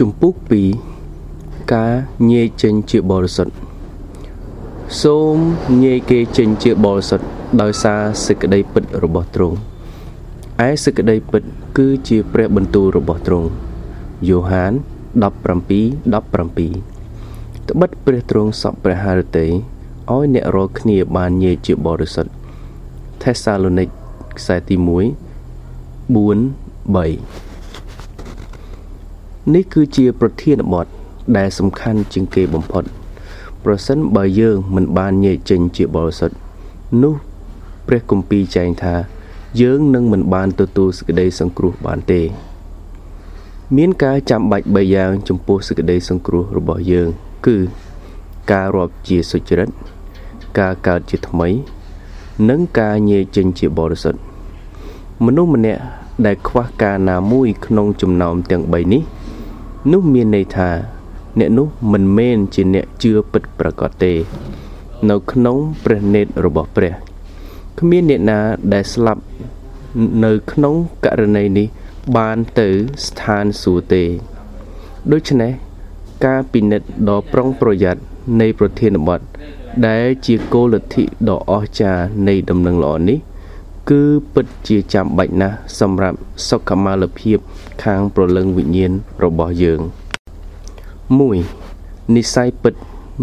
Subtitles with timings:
[0.00, 0.34] ជំពូក
[1.02, 1.92] 2ការ
[2.30, 3.52] ញែកចេញជាបរិសុទ្ធ
[5.02, 5.36] សូម
[5.82, 7.26] ញែកគេចេញជាបរិសុទ្ធ
[7.62, 9.56] ដោយសារសេចក្តីពិតរបស់ទ្រង់
[10.68, 11.42] ឯសេចក្តីពិត
[11.76, 13.48] គឺជាព្រះបន្ទូលរបស់ទ្រង់
[14.28, 14.72] យ៉ូហាន
[15.22, 22.32] 17:17ត្បិតព្រះទ្រង់សពព្រះハរតីឲ្យអ្នករាល់គ្នាបានញែកជាបរិសុទ្ធ
[23.22, 23.88] ថេសាឡូនីក
[24.38, 24.82] ខ្សែទី1
[26.16, 27.45] 4 3
[29.54, 30.86] នេះគឺជាប្រធានបទ
[31.36, 32.84] ដែលសំខាន់ជាងគេបំផុត
[33.64, 36.36] ប្រសិនបើយើងមិនបានញែកចេញជាបរិសុទ្ធ
[37.02, 37.14] នោះ
[37.86, 38.94] ព្រះគម្ពីរចែងថា
[39.60, 42.22] យើងនឹងមិនបានទទួលសេចក្តីសង្គ្រោះបានទេ
[43.76, 47.08] មានការចាំបាច់3យ៉ាងចំពោះសេចក្តីសង្គ្រោះរបស់យើង
[47.46, 47.56] គឺ
[48.52, 49.68] ការរាប់ជាសុចរិត
[50.58, 51.48] ការកើតជាថ្មី
[52.48, 54.20] និងការញែកចេញជាបរិសុទ្ធ
[55.24, 55.82] មនុស្សម្នាក់
[56.26, 59.02] ដែលខ្វះការណាមួយក្នុងចំណោមទាំង3នេះ
[59.92, 60.70] នោះមានន័យថា
[61.38, 64.12] អ្នកនោះមិនមែនជាអ្នកជឿពិតប្រាកដទេ
[65.10, 66.92] នៅក្នុងព្រះនេតរបស់ព្រះ
[67.78, 68.38] គ្មានអ្នកណា
[68.72, 69.22] ដែលស្លាប់
[70.24, 71.66] នៅក្នុងករណីនេះ
[72.16, 72.68] បានទៅ
[73.06, 74.04] ស្ថានសួគ៌ទេ
[75.12, 75.52] ដូច្នេះ
[76.24, 78.00] ការពិនិត្យដ៏ប្រុងប្រយ័ត្ន
[78.40, 79.20] នៃប្រធានបទ
[79.86, 83.18] ដែលជាគោលលទ្ធិដ៏អស្ចារ្យនៃដំណឹងល្អនេះ
[83.89, 87.37] គឺពិតជាចាំបាច់ណាស់សម្រាប់សុខុមាលភាព
[87.83, 88.91] ខាងប្រលឹងវិញ្ញាណ
[89.23, 89.79] របស់យើង
[91.37, 92.73] 1និស័យពិត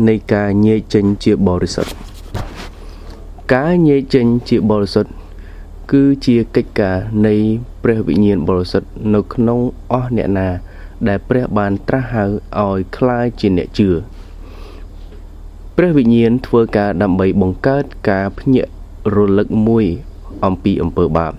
[0.09, 1.93] នៃការញែកចេញជាបរិសុទ្ធ
[3.55, 5.11] ការញែកចេញជាបរិសុទ្ធ
[5.93, 7.35] គឺជាកិច្ចការនៃ
[7.83, 9.61] ព្រះវិញ្ញាណបរិសុទ្ធនៅក្នុង
[9.93, 10.49] អស់អ្នកណា
[11.09, 13.91] ដែលព្រះបានត្រាស់ហៅឲ្យคล้ายជាអ្នកជឿ
[15.77, 18.73] ព្រះវិញ្ញាណធ្វើការដើម្បីបង្កើតការភ្ញាក់
[19.15, 19.87] រលឹកមួយ
[20.46, 21.34] អំពីអំពើបាប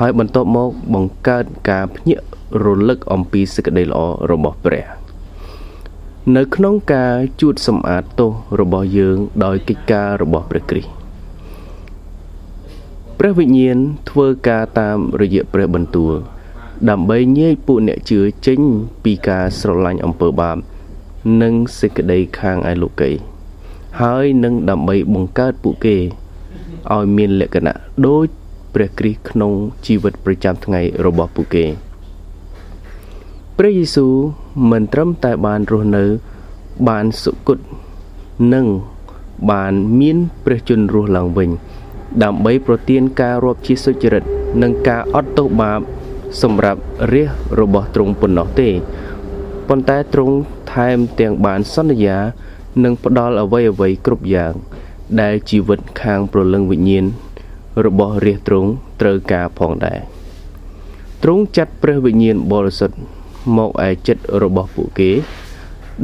[0.00, 2.24] ហើយបន្ទាប់មកបង្កើតការភ្ញាក់
[2.64, 4.00] រលឹកអំពីសេចក្តីល្អ
[4.30, 4.86] របស់ព្រះ
[6.36, 10.90] នៅក្នុងការជួតសម្អាតទោសរបស់យើងដោយកិច្ចការរបស់ព្រះគ្រីស្ទ
[13.18, 13.78] ព្រះវិញ្ញាណ
[14.10, 16.12] ធ្វើការតាមរយៈព្រះបន្ទូល
[16.90, 18.60] ដើម្បីញែកពួកអ្នកជឿចេញ
[19.04, 20.56] ពីការស្រឡាញ់អំពើបាប
[21.42, 23.10] និងសេចក្តីខាងឯលោកី
[24.00, 25.96] ហើយនឹងដើម្បីបង្កើតពួកគេ
[26.92, 28.26] ឲ្យមានលក្ខណៈដូច
[28.74, 29.52] ព្រះគ្រីស្ទក្នុង
[29.86, 31.64] ជីវិតប្រចាំថ្ងៃរបស់ពួកគេ
[33.58, 34.12] ព្រះយេស៊ូវ
[34.70, 36.04] មិនត្រឹមតែបានរស់នៅ
[36.88, 37.58] បានសុគត
[38.54, 38.66] និង
[39.50, 41.50] បានមានព្រះជន្មរស់ឡើងវិញ
[42.22, 44.22] ដើម្បីប្រទានការរាប់ជាសុចរិត
[44.62, 45.80] និងការអត់ទោសបាប
[46.42, 46.80] សម្រាប់
[47.12, 47.30] រាជ
[47.60, 48.70] របស់ទ្រង់ប៉ុណ្ណោះទេ
[49.68, 50.34] ប៉ុន្តែទ្រង់
[50.72, 52.16] ថែមទាំងបានសន្យា
[52.84, 54.52] នឹងផ្ដល់អ្វីអ្វីគ្រប់យ៉ាង
[55.20, 57.04] ដែលជីវិតខាងប្រលឹងវិញ្ញាណ
[57.84, 58.70] របស់រាជទ្រង់
[59.00, 60.00] ត្រូវការផងដែរ
[61.22, 62.96] ទ្រង់ចាត់ព្រះវិញ្ញាណបរិសុទ្ធ
[63.56, 65.10] មកឯចិត្តរបស់ពួកគេ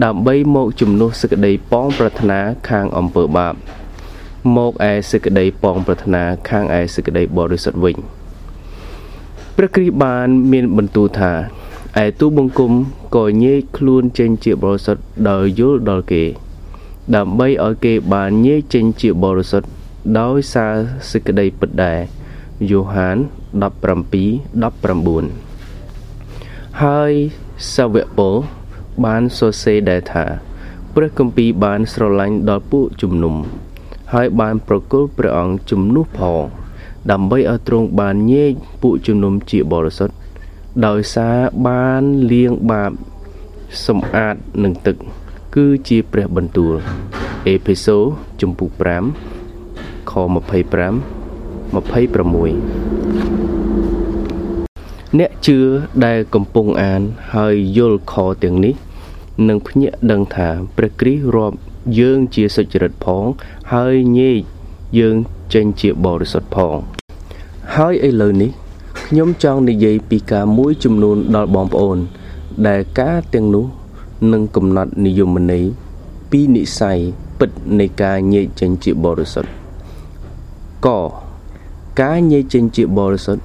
[0.04, 2.38] ដើម្បីមកជំនួសសេចក្តីប៉ងប្រាថ្នា
[2.68, 3.54] ខាងអំពើបាប
[4.56, 7.96] មកឯសេចក្តីប៉ងប្រាថ្នាខាងឯសេចក្តីបរិសុទ្ធវិញ
[9.56, 11.32] ព្រះគ្រីស្ទបានមានបន្ទូលថា
[12.02, 12.72] ឯទូបង្គំ
[13.16, 16.24] ក៏ញែកខ្លួនចេញជាបរិសុទ្ធដោយយល់ដល់គេ
[17.16, 19.68] ដើម្បីឲ្យគេបានញែកចេញជាបរិសុទ្ធ
[20.20, 20.74] ដោយសារ
[21.10, 21.98] សេចក្តីពិតដែរ
[22.70, 23.16] យ៉ូហាន
[25.40, 27.12] 17:19ហើយ
[27.74, 28.34] សាវកពល
[29.04, 30.24] បានសរសេរដែរថា
[30.94, 33.34] ព្រះគម្ពីរបានស្រឡាញ់ដល់ពួកជំនុំ
[34.12, 36.40] ហើយបានប្រគល់ព្រះអង្គជំនួសផង
[37.10, 40.14] ដើម្បីឲ្យទ្រង់បានញែកពួកជំនុំជាបរិសុទ្ធ
[40.86, 42.92] ដោយសារបានលាងបាប
[43.86, 44.34] សម្អាត
[44.64, 44.96] នឹងទឹក
[45.54, 46.74] គឺជាព្រះបន្ទូល
[47.48, 47.98] អេភេសូ
[48.40, 48.70] ជំពូក
[49.40, 50.22] 5ខ25 26
[55.18, 55.58] អ្នកជឿ
[56.04, 57.00] ដែលកំពុងអាន
[57.34, 58.74] ហើយយល់ខទាំងនេះ
[59.48, 61.56] នឹងភ្ញាក់ដឹងថាព្រះគ្រីស្ទរាប់
[61.98, 63.24] យើងជាសុចរិតផង
[63.72, 64.40] ហើយញែក
[64.98, 65.16] យើង
[65.54, 66.76] ចេញជាបរិសុទ្ធផង
[67.76, 68.50] ហើយឥឡូវនេះ
[69.06, 71.98] ខ្ញុំចង់និយាយពីការមួយចំនួនដល់បងប្អូន
[72.68, 73.66] ដែលការទាំងនោះ
[74.32, 75.64] នឹងកំណត់និយមន័យ
[76.30, 76.98] ពីនិស័យ
[77.38, 79.50] ពិតនៃការញែកចេញជាបរិសុទ្ធ
[80.86, 80.88] ក
[82.00, 83.42] ការញែកចេញជាបរិសុទ្ធ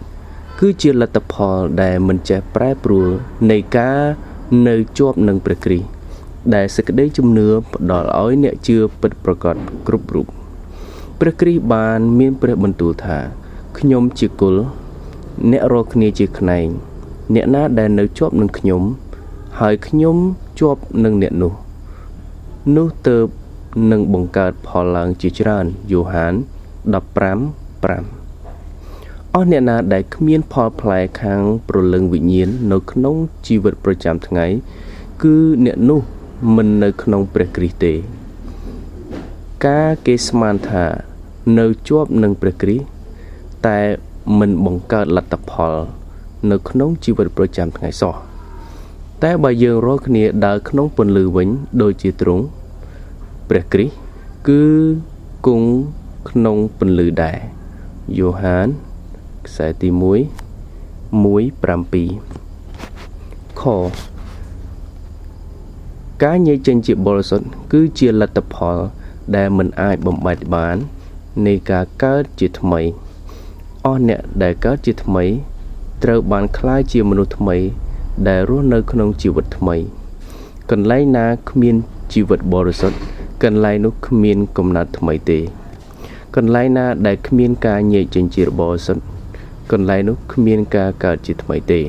[0.60, 3.10] គឺជាលទ្ធផលដែលមិនចេះប្រែប្រួល
[3.52, 4.00] នៃការ
[4.68, 5.88] នៅជាប់នឹងព្រះគ្រីស្ទ
[6.56, 9.56] ដែលសេចក្តីជំនឿផ្ដល់ឲ្យអ្នកជឿពិតប្រាកដ
[9.88, 10.28] គ្រប់រូប
[11.20, 13.18] ព្រះគ្រីស្ទបានមានព្រះបន្ទូលថា
[13.78, 14.56] ខ្ញុំជាគុល
[15.52, 16.68] អ្នករាល់គ្នាជាខ្នែង
[17.34, 18.82] អ្នកណាដែលនៅជាប់នឹងខ្ញុំ
[19.62, 20.18] ហើយខ្ញុំ
[20.60, 21.54] ជាប់នឹងអ្នកនោះ
[22.76, 23.18] នោះទៅ
[23.92, 26.34] នឹងបង្កើតផលឡើងជាច្រើនយ៉ូហាន
[26.94, 26.96] 15
[27.86, 33.16] 5អស់អ្នកណាដែលគ្មានផលផ្លែខាងប្រលឹងវិញ្ញាណនៅក្នុង
[33.48, 34.46] ជីវិតប្រចាំថ្ងៃ
[35.24, 35.36] គឺ
[35.66, 36.02] អ្នកនោះ
[36.56, 37.94] មិននៅក្នុងព្រះគ្រីស្ទទេ
[39.66, 40.86] ការគេស្មានថា
[41.60, 42.86] នៅជាប់នឹងព្រះគ្រីស្ទ
[43.68, 43.80] តែ
[44.40, 45.74] មិនបង្កើតលទ្ធផល
[46.52, 48.16] នៅក្នុងជីវិតប្រចាំថ្ងៃសោះ
[49.24, 51.50] តែបើយើងរាល់គ្នាដើរក្នុងពន្លឺវិញ
[51.82, 52.44] ដូចជាទ្រង់
[53.50, 53.96] ព្រះគ្រីស្ទ
[54.48, 54.64] គឺ
[55.48, 55.70] គង់
[56.30, 57.38] ក្នុងពន្លឺដែរ
[58.18, 58.68] យូហាន
[59.46, 60.02] ខ្សែទី1
[62.36, 63.64] 17ខ
[66.24, 68.78] ការញែកចេញជាបរិសុទ្ធគឺជាលទ្ធផល
[69.36, 70.78] ដែលមិនអាចបំបែកបាន
[71.46, 72.82] នៃការកើតជាថ្មី
[73.86, 75.24] អស់អ្នកដែលកើតជាថ្មី
[76.04, 77.58] ត្រូវបានក្លាយជាមនុស្សថ្មី
[78.28, 79.76] ដែលរស់នៅក្នុងជីវិតថ្មី
[80.72, 81.76] កន្លែងណាគ្មាន
[82.14, 82.98] ជីវិតបរិសុទ្ធ
[83.44, 85.40] កន្លែងនោះគ្មានកំណត់ថ្មីទេ
[86.36, 89.04] កន្លែងណាដែលគ្មានការញែកចេញជាបរិសុទ្ធ
[89.72, 91.82] កន្លែងនោះគ្មានការកើតជាថ្មីទេ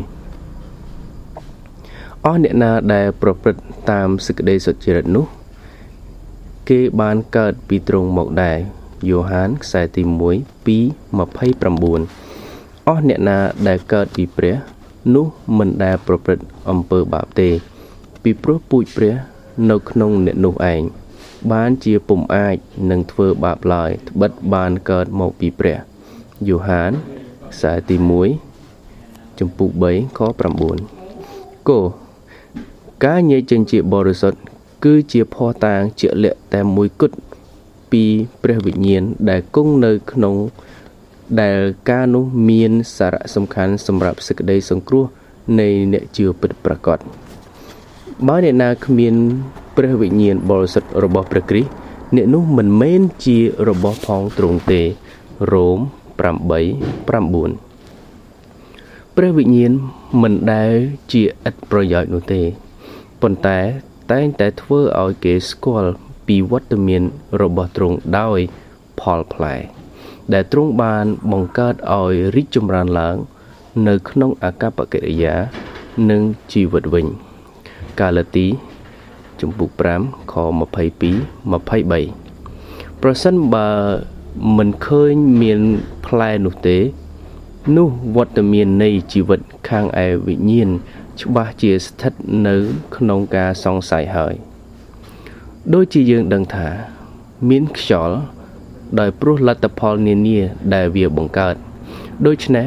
[2.24, 5.26] អស់អ្នកណាដែលប្រព្រឹត្តតាមសេចក្តីសុចរិតនោះ
[6.68, 8.58] គេបានកើតពីទ្រង់មកដែរ
[9.08, 10.68] យ៉ូហានខ្សែទី1 2
[11.18, 13.38] 29អស់អ្នកណា
[13.68, 14.56] ដែលកើតពីព្រះ
[15.14, 15.26] នោះ
[15.58, 17.50] មិនដែលប្រព្រឹត្តអំពើបាបទេ
[18.22, 19.14] ពីព្រោះពូជព្រះ
[19.70, 20.82] នៅក្នុងអ្នកនោះឯង
[21.52, 22.56] បានជាពុំអាច
[22.90, 25.78] នឹងធ្វើបាបឡើយត្បិតបានកើតមកពីព្រះ
[26.48, 26.92] យ៉ូហាន
[27.52, 27.96] ខ្សែទី
[28.68, 30.20] 1ចំពុក3ខ
[30.94, 31.80] 9គោ
[33.04, 34.38] ការញែកចេញជាបរិសុទ្ធ
[34.84, 37.16] គឺជាភ័ស្តុតាងជាក់លាក់តែមួយគត់
[37.92, 38.04] ពី
[38.42, 40.34] ព្រះវិញ្ញាណដែលគង់នៅក្នុង
[41.42, 41.58] ដែល
[41.90, 45.04] ការនោះមានសារៈសំខាន់សម្រាប់សេចក្តីសង្គ្រោះ
[45.60, 46.98] នៃអ្នកជឿពិតប្រាកដ
[48.28, 49.14] បើអ្នកណាគ្មាន
[49.76, 51.70] ព្រះវិញ្ញាណបរិសុទ្ធរបស់ព្រះគ្រីស្ទ
[52.16, 53.38] អ្នកនោះមិនមែនជា
[53.68, 54.82] របស់ផងទ្រង់ទេ
[55.52, 55.78] រ៉ូម
[56.16, 57.06] 8 9
[59.16, 59.72] ព្រះវិញ្ញាណ
[60.22, 60.72] មិនដែល
[61.12, 62.42] ជាឥតប្រយោជន៍នោះទេ
[63.22, 63.58] ប៉ុន្តែ
[64.12, 65.92] តែងតែធ្វើឲ្យគេស្គាល់
[66.26, 67.02] ពីវត្តមាន
[67.42, 68.38] របស់ទ្រង់ដោយ
[69.00, 69.54] ផលផ្លែ
[70.32, 73.16] ដែលទ្រង់បានបង្កើតឲ្យរីកចម្រើនឡើង
[73.88, 75.34] នៅក្នុងអកប្បកិរិយា
[76.10, 77.06] និងជីវិតវិញ
[78.00, 78.46] កាឡាទី
[79.40, 79.70] ជំពូក
[80.02, 80.42] 5ខ22
[82.12, 83.68] 23ប្រសិនបើ
[84.56, 85.12] មិនឃើញ
[85.42, 85.60] មាន
[86.06, 86.78] ផ្លែនោះទេ
[87.76, 90.68] នោះវត្តមាននៃជីវិតខាងឯវិញ្ញាណ
[91.20, 92.12] ច្បាស់ជាស្ថិត
[92.46, 92.56] នៅ
[92.96, 94.34] ក្នុងការសង្ស័យហើយ
[95.74, 96.68] ដូចជាយើងដឹងថា
[97.48, 98.18] មានខ្យល់
[98.98, 100.38] ដោយព្រោះលទ្ធផលនានា
[100.74, 101.54] ដែលវាបង្កើត
[102.26, 102.66] ដូច្នេះ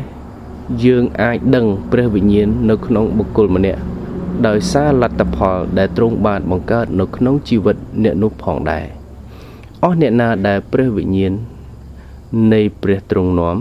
[0.86, 3.82] យើងអាចដឹងព្រះវិញ្ញាណនៅក្នុងបុគ្គលម្នាក់
[4.48, 8.86] ដោយសារលទ្ធផលដែលទ្រង់បានបង្កើតនៅក្នុងជីវិតអ្នកនោះផងដែរ
[9.84, 11.34] អស់អ្នកណាដែលព្រះវិញ្ញាណ
[12.54, 13.58] នៃព្រះទ្រង់នាំ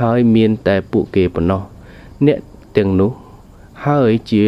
[0.00, 1.62] ហើយមានតែពួកគេប៉ុណ្ណោះ
[2.26, 2.38] អ្នក
[2.76, 3.10] ទាំងនោះ
[3.86, 4.44] ហើយជា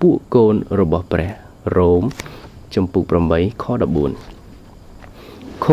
[0.00, 1.30] ពួកកូនរបស់ព្រះ
[1.76, 2.02] រ៉ូម
[2.74, 3.64] ចំពុក8ខ
[4.44, 5.68] 14ខ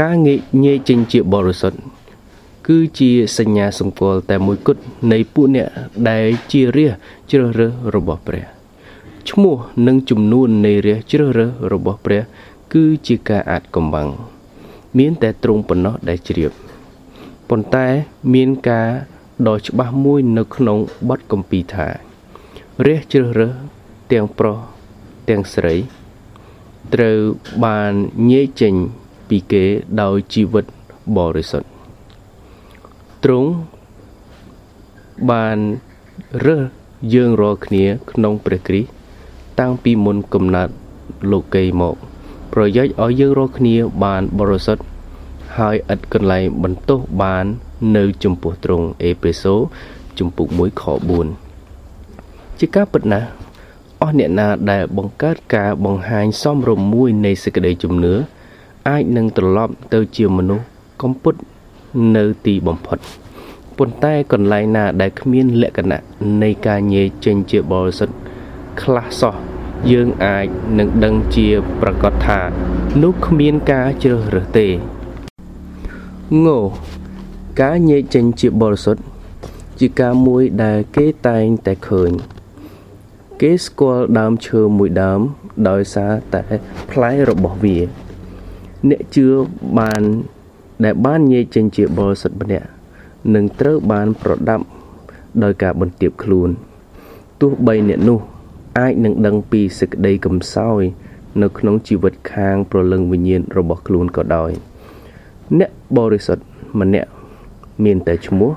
[0.00, 1.78] ការងាកញែកចេញជាបរិសុទ្ធ
[2.66, 4.82] គឺជាសញ្ញាសម្គាល់តែមួយគត់
[5.12, 5.68] នៃពួកអ្នក
[6.10, 6.92] ដែលជារាជ
[7.30, 8.44] ជ្រើសរើសរបស់ព្រះ
[9.30, 9.56] ឈ្មោះ
[9.86, 12.22] និងចំនួននៃរាជជ្រើសរើសរបស់ព្រះ
[12.72, 14.08] គឺជាការអាចកំបាំង
[14.98, 16.52] មានតែទ្រង់ប៉ុណ្ណោះដែលជ្រាប
[17.48, 17.86] ប៉ុន្តែ
[18.34, 18.88] មានការ
[19.48, 21.88] ដ៏ច្បាស់មួយនៅក្នុងបទគម្ពីរថា
[22.86, 23.52] រះជ្រើសរើស
[24.12, 24.58] ទាំងប្រុស
[25.28, 25.74] ទាំងស្រី
[26.94, 27.18] ត្រូវ
[27.64, 27.92] បាន
[28.30, 28.74] ញែកចេញ
[29.28, 29.64] ពីគេ
[30.02, 30.64] ដោយជីវិត
[31.16, 31.68] បរិសុទ្ធ
[33.24, 33.50] ទ្រង់
[35.30, 35.58] បាន
[36.46, 36.62] រើស
[37.14, 38.90] យើងរាល់គ្នាក្នុងព្រះគ្រីស្ទ
[39.60, 40.72] តាំងពីមុនកំណត់
[41.32, 41.94] លោកីមក
[42.52, 44.84] ប្រយោជន៍ឲ្យយើងរាល់គ្នាបានបរិសុទ្ធ
[45.58, 47.44] ហើយឥតកន្លែងបន្ទោសបាន
[47.96, 49.54] នៅចំពោះទ្រង់អេពេសូ
[50.18, 50.84] ជំពូក1ខ
[51.72, 53.28] 4ជាការពិតណាស់
[54.00, 58.14] អស់អ្នកណាដែលបង្កើតការបង្ហាញសមរម្យមួយនៃសេចក្តីជំនឿ
[58.88, 60.64] អាចនឹងត្រឡប់ទៅជាមនុស្ស
[61.02, 61.34] កំពុត
[62.16, 62.98] នៅទីបំផុត
[63.78, 66.02] ប៉ុន្តែកន្លែងណាដែលគ្មានលក្ខណៈ
[66.42, 68.14] នៃការញែកចេញជាបរិសុទ្ធ
[68.82, 69.34] ខ្លះសោះ
[69.92, 70.46] យើងអាច
[70.78, 71.48] នឹងដឹងជា
[71.80, 72.40] ប្រកាសថា
[73.02, 74.68] នោះគ្មានការជ្រើសរើសទេ
[76.46, 76.58] ងោ
[77.62, 79.02] ការញែកចេញជាបរិសុទ្ធ
[79.80, 82.10] ជាការមួយដែលគេតែងតែឃើញ
[83.40, 85.20] គេស្គាល់ដើមឈើមួយដើម
[85.68, 86.42] ដោយសារតែ
[86.90, 87.78] ផ្លែរបស់វា
[88.90, 89.26] អ្នកជឿ
[89.78, 90.02] បាន
[90.84, 92.68] ដែលបានញែកចេញជាបរិសុទ្ធម្នាក់
[93.34, 94.64] នឹងត្រូវបានប្រដាប់
[95.42, 96.48] ដោយការបន្ទាបខ្លួន
[97.40, 98.18] ទោះបីអ្នកនោះ
[98.78, 100.82] អាចនឹងដឹងពីសេចក្តីកំសោយ
[101.42, 104.50] នៅក្នុងជីវិតខាងប្រលឹងវិញ្ញាណរបស់ខ្លួនក៏ដោយ
[105.58, 106.44] អ្នកបរិសុទ្ធ
[106.80, 107.10] ម្នាក់
[107.84, 108.50] មានតែឈ្មោះ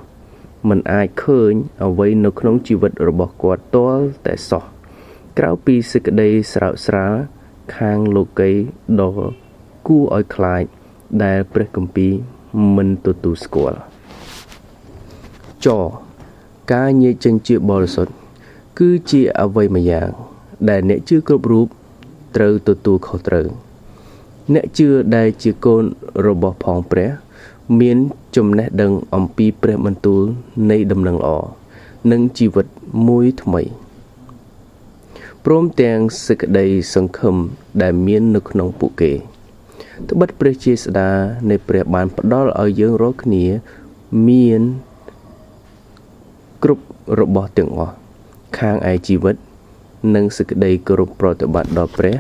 [0.70, 1.54] មិនអាចឃើញ
[1.86, 4.64] អ្វីនៅក្នុងជីវិតរបស់គាត់ទាល់តែសោះ
[5.38, 7.16] ក្រៅពីសេចក្តីស្រោបស្រាល
[7.76, 8.52] ខាងលោកី
[9.02, 9.47] ដ៏
[9.88, 10.64] គួរឲ្យខ្លាច
[11.24, 12.14] ដែលព្រះគម្ពីរ
[12.76, 13.80] មិនទទួលស្គាល់
[15.66, 15.68] ច
[16.74, 18.14] ការញែកចេញជាបរិសុទ្ធ
[18.80, 20.10] គឺជាអវ័យម្យ៉ាង
[20.70, 21.68] ដែលអ្នកជឿគ្រប់រូប
[22.36, 23.48] ត្រូវទទួលខុសត្រូវ
[24.54, 25.84] អ្នកជឿដែលជាកូន
[26.28, 27.10] របស់ផងព្រះ
[27.80, 27.98] មាន
[28.36, 30.22] ចំណេះដឹងអំពីព្រះបន្ទូល
[30.72, 31.30] នៃដំណឹងល្អ
[32.12, 32.68] និងជីវិត
[33.08, 33.62] មួយថ្មី
[35.46, 37.36] ព្រមទាំងសេចក្តីសង្ឃឹម
[37.82, 39.14] ដែលមាននៅក្នុងពួកគេ
[40.10, 41.12] ត្បិតព្រះជាស្ដា
[41.50, 43.46] នៃព្រះបានផ្ដល់ឲ្យយើងរាល់គ្នា
[44.28, 44.62] មាន
[46.64, 46.86] គ្រប់
[47.20, 47.94] របស់ទាំងអស់
[48.58, 49.36] ខាងឯជីវិត
[50.16, 52.16] និងសេចក្តីគោរពប្រតិបត្តិដល់ព្រះ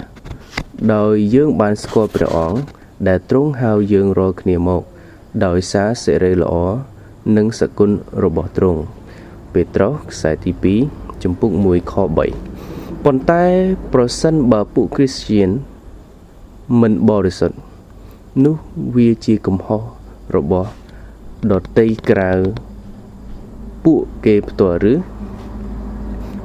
[0.95, 2.59] ដោយយើងបានស្គាល់ព្រះអង្គ
[3.07, 4.83] ដែលទ្រង់ហៅយើងរាល់គ្នាមក
[5.45, 6.53] ដោយសារសេរីល្អ
[7.37, 7.91] និងសគុណ
[8.23, 8.81] របស់ទ្រង់
[9.53, 10.51] ពេត្រុសខ្សែទី
[10.87, 11.93] 2ចំពុក1ខ
[12.47, 13.43] 3ប៉ុន្តែ
[13.93, 15.49] ប្រសិនបើពួកគ្រីស្ទាន
[16.81, 17.57] មិនបរិសុទ្ធ
[18.45, 18.55] នោះ
[18.95, 19.81] វាជាកំហុស
[20.35, 20.69] របស់
[21.51, 22.31] ដតីក្រៅ
[23.85, 24.93] ពួកគេផ្ទាល់ឬ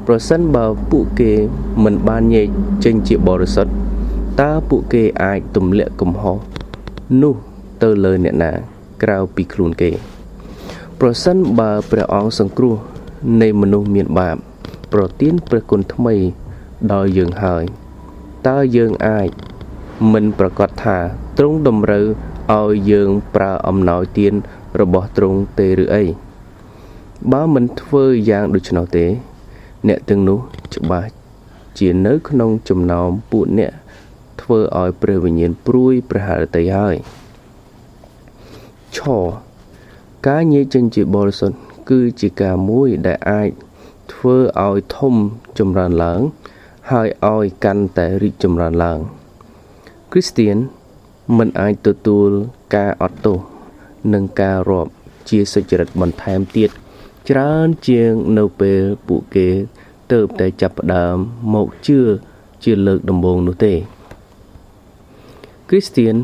[0.07, 1.33] ប្រសិនបើពួកគេ
[1.85, 2.49] មិនបានញែក
[2.85, 3.73] ចេញជាបរិសុទ្ធ
[4.41, 6.37] តើពួកគេអាចទម្លាក់កំហុស
[7.23, 7.35] នោះ
[7.83, 8.53] ទៅលើអ្នកណា
[9.03, 9.91] ក្រៅពីខ្លួនគេ
[11.01, 12.77] ប្រសិនបើព្រះអង្គសង្គ្រោះ
[13.43, 14.37] នៃមនុស្សមានបាប
[14.93, 16.15] ប្រទានព្រះគុណថ្មី
[16.93, 17.65] ដល់យើងហើយ
[18.49, 19.29] តើយើងអាច
[20.13, 20.97] មិនប្រកាសថា
[21.39, 22.07] ទ្រង់តម្រូវ
[22.59, 24.35] ឲ្យយើងប្រើអំណោយទាន
[24.81, 26.05] របស់ទ្រង់ទេឬអី
[27.33, 29.07] បើមិនធ្វើយ៉ាងដូច្នោះទេ
[29.89, 30.39] អ្នកទាំងនោះ
[30.75, 31.11] ច្បាស់
[31.79, 33.73] ជានៅក្នុងចំណោមពួកអ្នក
[34.41, 36.97] ធ្វើឲ្យព្រះវិញ្ញាណព្រួយព្រះハរតីហើយ
[38.97, 38.99] ឆ
[40.29, 41.57] ការញែកចេញជាបរិសុទ្ធ
[41.91, 43.49] គឺជាការមួយដែលអាច
[44.13, 45.15] ធ្វើឲ្យធំ
[45.59, 46.21] ចម្រើនឡើង
[46.91, 49.01] ហើយឲ្យកាន់តែរីកចម្រើនឡើង
[50.15, 50.57] គ្រីស្ទៀន
[51.39, 52.31] មិនអាចទទួល
[52.75, 53.39] ការអត់ទោស
[54.13, 54.93] និងការរាប់
[55.29, 56.71] ជាសុចរិតបន្ថែមទៀត
[57.29, 59.49] ច្រើនជាងនៅពេលពួកគេ
[60.13, 61.17] ទៅតែចាប់ផ្ដើម
[61.55, 62.01] មកជឿ
[62.65, 63.75] ជាលើកដំបូងនោះទេ
[65.69, 66.15] គ្រីស្ទៀន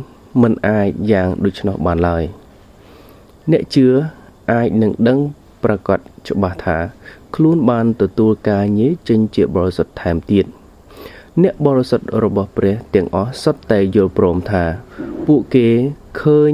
[0.42, 2.24] មិនអាចយ៉ាងដូច្នោះបានឡើយ
[3.50, 3.86] អ្នកជឿ
[4.52, 5.18] អាចនឹងដឹង
[5.64, 6.78] ប្រកាសច្បាស់ថា
[7.34, 10.46] ខ្លួនបានទទួលការញែកចេញជាបរិសុទ្ធថែមទៀត
[11.42, 14.64] អ្នកបរិសុទ្ធរបស់ព្រះទាំងអស់សុទ្ធតែយល់ព្រមថា
[15.26, 15.68] ពួកគេ
[16.20, 16.52] ឃើញ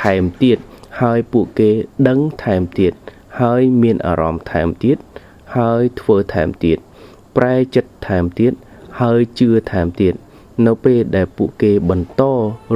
[0.00, 0.58] ថែមទៀត
[1.00, 1.70] ហើយពួកគេ
[2.08, 2.92] ដឹងថែមទៀត
[3.40, 4.96] ហើយមានអារម្មណ៍ថែមទៀត
[5.56, 6.78] ហើយធ្វើថែមទៀត
[7.36, 8.52] ប្រែចិត្តថែមទៀត
[9.00, 10.14] ហើយជឿថែមទៀត
[10.66, 12.22] នៅពេលដែលពួកគេបន្ត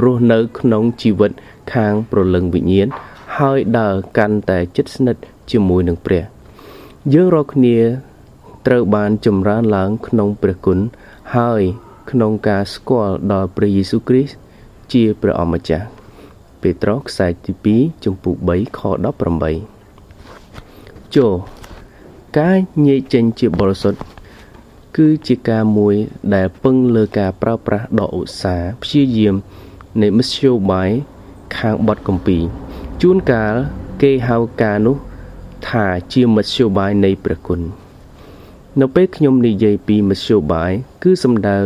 [0.03, 1.31] រស់នៅក្នុងជីវិត
[1.73, 2.87] ខាងប្រលឹងវិញ្ញាណ
[3.37, 5.21] ហើយដើរកាន់តែជិតស្និទ្ធ
[5.51, 6.23] ជាមួយនឹងព្រះ
[7.13, 7.77] យើងរាល់គ្នា
[8.67, 10.79] ត្រូវបានចម្រើនឡើងក្នុងព្រះគុណ
[11.33, 11.61] ហើយ
[12.11, 14.37] ក្នុងការស្គាល់ដល់ព្រះយេស៊ូវគ្រីស្ទ
[14.93, 15.85] ជាព្រះអម្ចាស់
[16.61, 18.79] ពេត្រុសខ្សែទី2ចំពុក3ខ
[19.97, 21.33] 18ចូល
[22.39, 23.99] ការញែកចេញជាបរិសុទ្ធ
[24.97, 25.95] គឺជាការមួយ
[26.35, 29.35] ដែលពឹងលើការប្រើប្រាស់ដ៏ឧស្សាហ៍ព្យាយាម
[30.01, 30.89] នៃមធ្យោបាយ
[31.57, 32.37] ខាងបទកម្ពី
[33.01, 33.53] ជួនកាល
[34.01, 34.97] គេហៅការនោះ
[35.69, 37.61] ថាជាមធ្យោបាយនៃព្រះគុណ
[38.81, 40.71] នៅពេលខ្ញុំនិយាយពីមធ្យោបាយ
[41.03, 41.59] គឺសំដៅ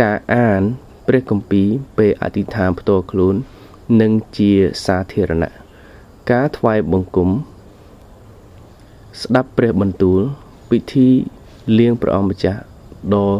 [0.00, 0.62] ការអាន
[1.06, 3.34] ព្រះគម្ពីរពេលអធិដ្ឋានផ្ទាល់ខ្លួន
[4.00, 4.52] និងជា
[4.84, 5.50] សាធារណៈ
[6.30, 7.28] ការថ្វាយបង្គំ
[9.22, 10.20] ស្ដាប់ព្រះបន្ទូល
[10.70, 11.08] ពិធី
[11.78, 12.60] លៀងព្រះអង្គម្ចាស់
[13.14, 13.30] ដ៏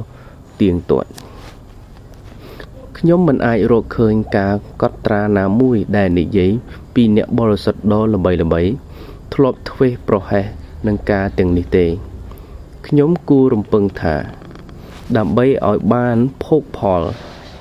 [0.60, 1.08] ទៀងទាត់
[2.98, 6.50] ខ្ញុំមិនអាចរកឃើញការកត់ត្រាណាមួយដែលនិយាយ
[6.94, 8.62] ពីអ្នកបរិសុទ្ធដ៏ល្បីល្បី
[9.34, 10.46] ធ្លាប់ធ្វេសប្រហែស
[10.86, 11.86] នឹងការទាំងនេះទេ
[12.86, 14.14] ខ្ញុំគួររំពឹងថា
[15.16, 17.02] ដើម្បីឲ្យបានភោគផល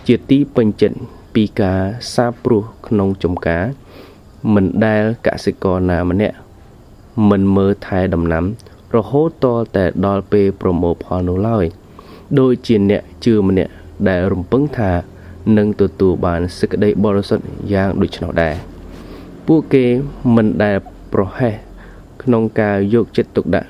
[0.07, 0.97] ជាទីពេញចិត្ត
[1.35, 1.81] ពីការ
[2.13, 3.63] សាបព្រោះក្នុងចំការ
[4.53, 6.37] មិនដែលកសិករណាម្នាក់
[7.29, 8.45] មិនមើលថែដំណាំ
[8.95, 9.45] រហូតត
[9.75, 11.65] តែដល់ពេលប្រមូលផលនោះឡើយ
[12.39, 13.71] ដូចជាអ្នកជឿម្នាក់
[14.09, 14.91] ដែលរំពឹងថា
[15.57, 18.55] នឹងទទួលបានសេចក្តីបរិសុទ្ធយ៉ាងដូច្នោះដែរ
[19.47, 19.85] ពួកគេ
[20.35, 20.77] មិនដែល
[21.13, 21.53] ប្រហែស
[22.23, 23.69] ក្នុងការយកចិត្តទុកដាក់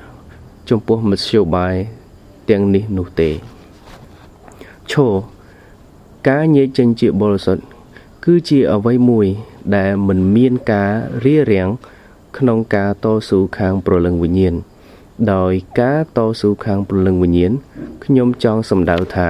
[0.70, 1.76] ចំពោះមធ្យោបាយ
[2.50, 3.30] ទាំងនេះនោះទេ
[4.92, 5.14] ឈរ
[6.30, 7.64] ការញែកចេញជាបរិសុទ្ធ
[8.26, 9.28] គឺជាអ្វីមួយ
[9.76, 10.92] ដែលមិនមានការ
[11.24, 11.70] រារាំង
[12.38, 14.56] ក្នុងការតស៊ូខាងព្រលឹងវិញ្ញាណ
[15.34, 17.52] ដោយការតស៊ូខាងព្រលឹងវិញ្ញាណ
[18.04, 19.28] ខ្ញុំចង់សម្ដៅថា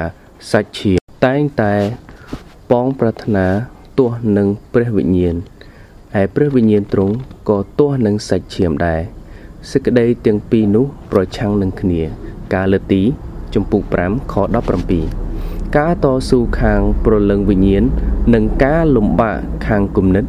[0.52, 1.74] សាច់ឈាមតែងតែ
[2.72, 3.48] ប៉ងប្រាថ្នា
[3.98, 5.36] ទាស់នឹងព្រះវិញ្ញាណ
[6.22, 7.16] ឯព្រះវិញ្ញាណទ្រង់
[7.50, 9.02] ក៏ទាស់នឹងសាច់ឈាមដែរ
[9.72, 12.02] សេចក្តីទាំងពីរនោះប្រឆាំងនឹងគ្នា
[12.54, 13.02] ការលទី
[13.54, 14.36] ចំពុក5ខ
[15.06, 17.84] 17ការតស៊ូខាងប្រលឹងវិញ្ញាណ
[18.34, 20.26] និងការលំបាកខាងគំនិត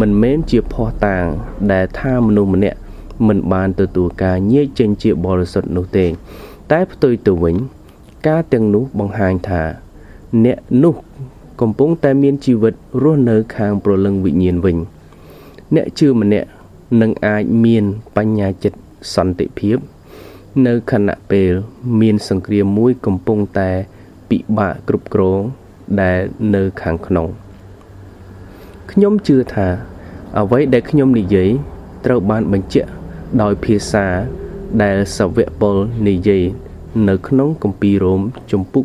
[0.00, 1.24] មិនមែនជាភ័ស្តុតាង
[1.72, 2.78] ដែលថាមនុស្សម្នាក់
[3.26, 6.06] មិនបានទទួលការញែកចេញជាបរិសុទ្ធនោះទេ
[6.72, 7.56] តែផ្ទុយទៅវិញ
[8.26, 9.62] ការទាំងនោះបង្ហាញថា
[10.44, 10.94] អ្នកនោះ
[11.60, 14.76] កំពុងតែមានជីវិតរស់នៅខាងប្រលឹងវិញ្ញាណវិញ
[15.74, 16.48] អ្នកជឿម្នាក់
[17.00, 17.84] នឹងអាចមាន
[18.16, 18.78] បញ្ញាចិត្ត
[19.14, 19.78] សន្តិភាព
[20.66, 21.52] នៅខណៈពេល
[22.00, 23.70] មានសង្គ្រាមមួយកំពុងតែ
[24.28, 25.40] ពិបាកគ្រប់គ្រង
[26.00, 26.20] ដែល
[26.54, 27.26] នៅខាងក្នុង
[28.90, 29.68] ខ្ញុំជឿថា
[30.38, 31.50] អ្វីដែលខ្ញុំនិយាយ
[32.04, 32.90] ត្រូវបានបញ្ជាក់
[33.42, 34.06] ដោយភាសា
[34.82, 35.76] ដែលសាវកពល
[36.08, 36.42] និយាយ
[37.08, 38.84] នៅក្នុងគម្ពីររ៉ូមជំពូក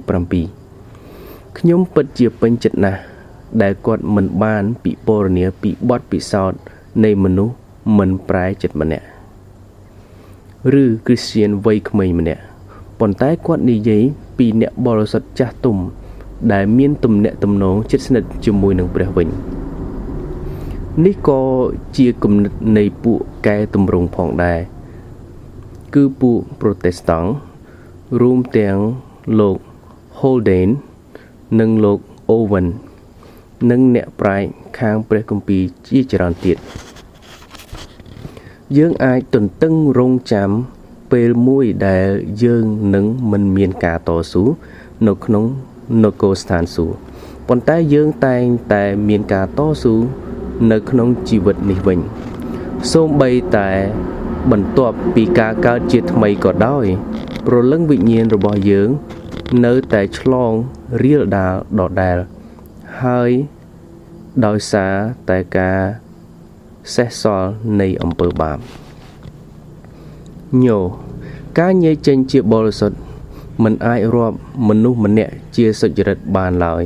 [0.79, 2.99] 7ខ្ញុំពិតជាពេញចិត្តណាស់
[3.61, 6.59] ដែលគាត់មិនបានពិពណ៌នាពីបទពិសោធន៍
[7.03, 7.53] នៃមនុស្ស
[7.98, 9.05] មិនប្រែចិត្តម្នាក់
[10.81, 12.41] ឬគ្រីស្ទៀនវ័យក្មេងម្នាក់
[13.00, 14.03] ប៉ុន្តែគាត់និយាយ
[14.38, 15.77] ពីអ្នកបរិសុទ្ធចាស់ទុំ
[16.53, 19.27] ដែលមានទំនាក់ទំនងជិតស្និទ្ធជាមួយនឹងព្រះវិញ
[21.05, 21.41] នេះក៏
[21.98, 24.60] ជាគំនិតនៃពួកកែតម្រង់ផងដែរ
[25.96, 27.29] គឺពួក Protestant
[28.22, 28.77] រួមទាំង
[29.39, 29.58] លោក
[30.19, 30.69] Holden
[31.60, 32.00] និងលោក
[32.31, 32.67] Owen
[33.69, 34.48] និងអ្នកប្រាជ្ញ
[34.79, 36.58] ខាងព្រះគម្ពីរជាច្រើនទៀត
[38.77, 40.49] យើងអាចទន្ទឹងរង់ចាំ
[41.11, 42.07] ពេលមួយដែល
[42.43, 44.43] យើងនឹងមិនមានការតស៊ូ
[45.07, 45.43] នៅក្នុង
[46.03, 46.97] នគរស្ថានសួគ៌
[47.47, 49.95] ប៉ុន្តែយើងតែងតែមានការតស៊ូ
[50.71, 51.99] នៅក្នុងជីវិតនេះវិញ
[52.91, 53.69] សូម្បីតែ
[54.51, 56.85] បន្ទាប់ពីការកើតជាថ្មីក៏ដោយ
[57.45, 58.89] ព្រលឹងវិញ្ញាណរបស់យើង
[59.65, 60.51] នៅតែឆ្លង
[61.03, 62.17] រៀលដាលដដែល
[63.03, 63.31] ហើយ
[64.45, 64.93] ដោយសារ
[65.29, 65.79] តែការ
[66.95, 68.57] សេះសល់នៃអំពើបាប
[70.65, 70.79] ញោ
[71.59, 72.98] ការញែកចេញជាបរិសុទ្ធ
[73.63, 76.82] មិនអាចរាប់មនុស្សម្នាក់ជាសុចរិតបានឡើយ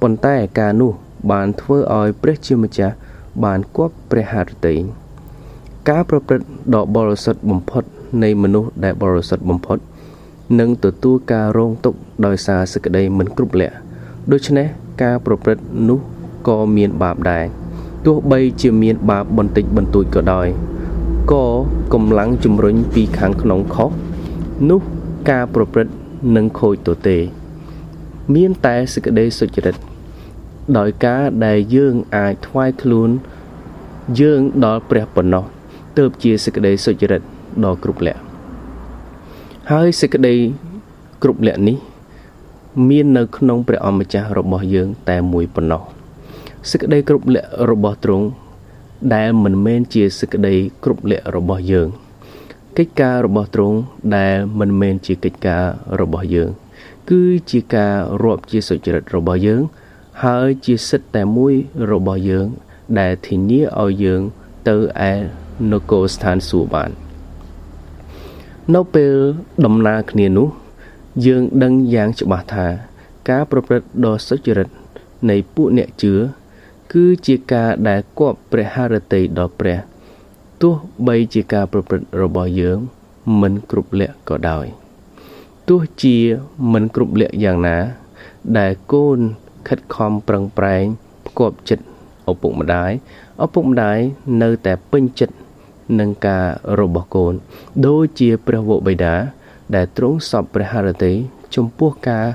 [0.00, 0.92] ប៉ុន្តែការនោះ
[1.32, 2.94] បានធ្វើឲ្យព្រះជាម្ចាស់
[3.44, 4.74] បានគប់ព្រះハរតី
[5.88, 7.84] ការប្រព្រឹត្តដ៏បរិសុទ្ធបំផុត
[8.22, 9.78] នៃមនុស្សដែលបរិសុទ្ធបំផុត
[10.60, 13.74] នឹងទទួលការរងទុក្ខដោយសារសេចក្តីមិនគ្រប់លក្ខ
[14.32, 14.66] ដូច្នេះ
[15.02, 15.98] ការប្រព្រឹត្តនោះ
[16.48, 17.44] ក៏មានបាបដែរ
[18.10, 20.48] ទោះបីជាមានបាបបន្តិចបន្តួចក៏ដោយ
[21.32, 21.46] ក៏
[21.94, 23.90] កម្លាំងជំរុញពីខាងក្នុងខុស
[24.70, 24.80] នោះ
[25.30, 25.94] ការប្រព្រឹត្ត
[26.36, 27.18] នឹងខូចទៅទេ
[28.34, 29.76] មានតែសេចក្តីសុចរិត
[30.78, 33.10] ដោយការដែលយើងអាចថ្វាយខ្លួន
[34.20, 35.44] យើងដល់ព្រះប៉ុណ្ណោះ
[35.98, 37.22] ទើបជាសេចក្តីសុចរិត
[37.64, 38.20] ដ៏គ្រប់លក្ខ
[39.70, 40.34] ហើយសេចក្តី
[41.22, 41.76] គ្រប់លក្ខនេះ
[42.88, 45.97] មាននៅក្នុងព្រះអម្ចាស់របស់យើងតែមួយប៉ុណ្ណោះ
[46.70, 48.26] សេចក្តីគ្រប់លក្ខរបស់ទ្រង់
[49.14, 50.54] ដែលមិនមែនជាសេចក្តី
[50.84, 51.88] គ្រប់លក្ខរបស់យើង
[52.76, 53.78] កិច្ចការរបស់ទ្រង់
[54.16, 55.64] ដែលមិនមែនជាកិច្ចការ
[56.00, 56.50] របស់យើង
[57.10, 59.60] គឺជាការរាប់ជាសុចរិតរបស់យើង
[60.24, 61.54] ហើយជាសិទ្ធិតែមួយ
[61.92, 62.46] របស់យើង
[63.00, 64.22] ដែលធានាឲ្យយើង
[64.68, 64.76] ទៅ
[65.10, 65.12] ឯ
[65.72, 66.90] នគរស្ថានសួគ៌បាន
[68.74, 69.14] នៅពេល
[69.64, 70.48] ដំណើរគ្នានោះ
[71.26, 72.66] យើងដឹងយ៉ាងច្បាស់ថា
[73.30, 74.68] ការប្រព្រឹត្តដ៏សុចរិត
[75.30, 76.14] នៃពួកអ្នកជឿ
[76.92, 79.78] គឺជាការដែលគប់ព្រះハរតីដល់ព្រះ
[80.62, 80.74] ទោះ
[81.06, 82.78] បីជាការប្រព្រឹត្តរបស់យើង
[83.40, 84.66] មិនគ្រប់លក្ខក៏ដោយ
[85.68, 86.16] ទោះជា
[86.72, 87.78] មិនគ្រប់លក្ខយ៉ាងណា
[88.58, 89.18] ដែលកូន
[89.68, 90.84] ខិតខំប្រឹងប្រែង
[91.26, 91.84] ផ្គប់ចិត្ត
[92.30, 92.90] ឪពុកម្ដាយ
[93.44, 93.98] ឪពុកម្ដាយ
[94.42, 95.36] នៅតែពេញចិត្ត
[96.00, 96.46] នឹងការ
[96.80, 97.34] របស់កូន
[97.86, 99.14] ដូចជាព្រះវរបិតា
[99.74, 101.12] ដែលទ្រង់សពព្រះハរតី
[101.54, 102.26] ចំពោះការ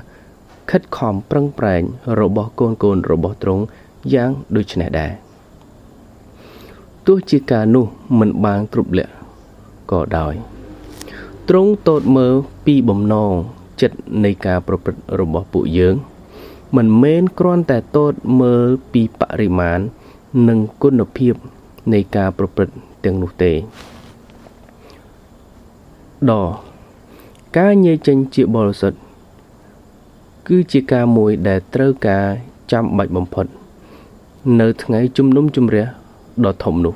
[0.70, 1.82] ខិតខំប្រឹងប្រែង
[2.20, 3.64] របស់កូនកូនរបស់ទ្រង់
[4.12, 5.12] យ៉ាងដូចនេះដែរ
[7.06, 7.86] ទោះជាការនោះ
[8.18, 9.12] មិនបានគ្រប់លក្ខ
[9.90, 10.34] ក៏ដោយ
[11.48, 12.34] ទ្រង់តូតមើល
[12.66, 13.32] ពីបំណង
[13.80, 15.94] ចិត្តនៃការប្រព្រឹត្តរបស់ពួកយើង
[16.76, 19.80] មិនមែនគ្រាន់តែតូតមើលពីបរិមាណ
[20.48, 21.34] និងគុណភាព
[21.92, 23.52] នៃការប្រព្រឹត្តទាំងនោះទេ
[26.30, 26.32] ដ
[27.58, 28.98] ការញែកចេញជាបរិសុទ្ធ
[30.48, 32.26] គឺជាការមួយដែលត្រូវការ
[32.72, 33.46] ចាំបាច់បំផុត
[34.60, 35.84] នៅថ្ងៃជំនុំជម្រះ
[36.44, 36.94] ដ៏ធំនោះ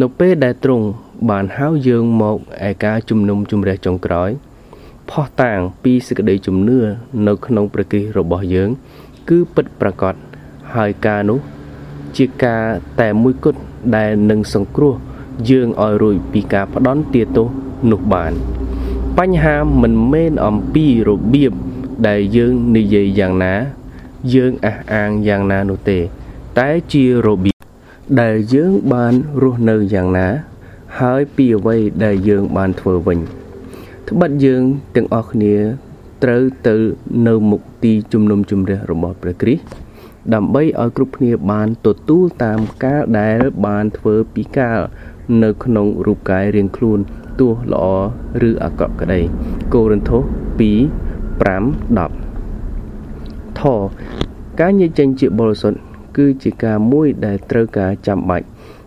[0.00, 0.86] នៅពេលដែលទ្រង់
[1.30, 2.36] បានហៅយើងមក
[2.68, 4.30] ឯការជំនុំជម្រះចុងក្រោយ
[5.10, 6.78] ផោះតាងពីសេចក្តីជំនឿ
[7.26, 8.70] នៅក្នុងព្រះគិសរបស់យើង
[9.28, 10.14] គឺពិតប្រាកដ
[10.74, 11.38] ហើយការនោះ
[12.16, 12.64] ជាការ
[13.00, 13.60] តែមួយគត់
[13.96, 14.94] ដែលនឹងសង្គ្រោះ
[15.50, 17.48] យើងឲ្យរួចពីការផ្ដន់ទាទោស
[17.90, 18.32] នោះបាន
[19.18, 21.52] បញ្ហាមិនមែនអំពីរបៀប
[22.08, 23.54] ដែលយើងនិយាយយ៉ាងណា
[24.34, 26.00] យើងអះអាងយ៉ាងណានោះទេ
[26.60, 27.64] តែជារបៀប
[28.22, 30.28] ដែលយើងបានរស់នៅយ៉ាងណា
[31.00, 33.18] ហើយពីអ្វីដែលយើងបានធ្វើវិញ
[34.08, 34.62] ត្បិតយើង
[34.96, 35.54] ទាំងអស់គ្នា
[36.22, 36.76] ត្រូវទៅ
[37.26, 39.62] នៅមុខទីជំនុំជម្រះរបស់ព្រះគ្រីស្ទ
[40.34, 44.80] ដើម្បីឲ្យគ្រប់គ្នាបានទទួលតាមការដែលបានធ្វើពីកាល
[45.42, 46.98] នៅក្នុងរូបកាយរៀងខ្លួន
[47.40, 47.84] ទោះល្អ
[48.48, 49.20] ឬអាក្រក់ក្តី
[49.74, 50.62] កូរិនថូស2
[51.42, 53.62] 5 10ថ
[54.60, 55.78] ការញែកចេញជាបរិសុទ្ធ
[56.16, 58.46] គឺជាការមួយដែលត្រូវការចាំបាច់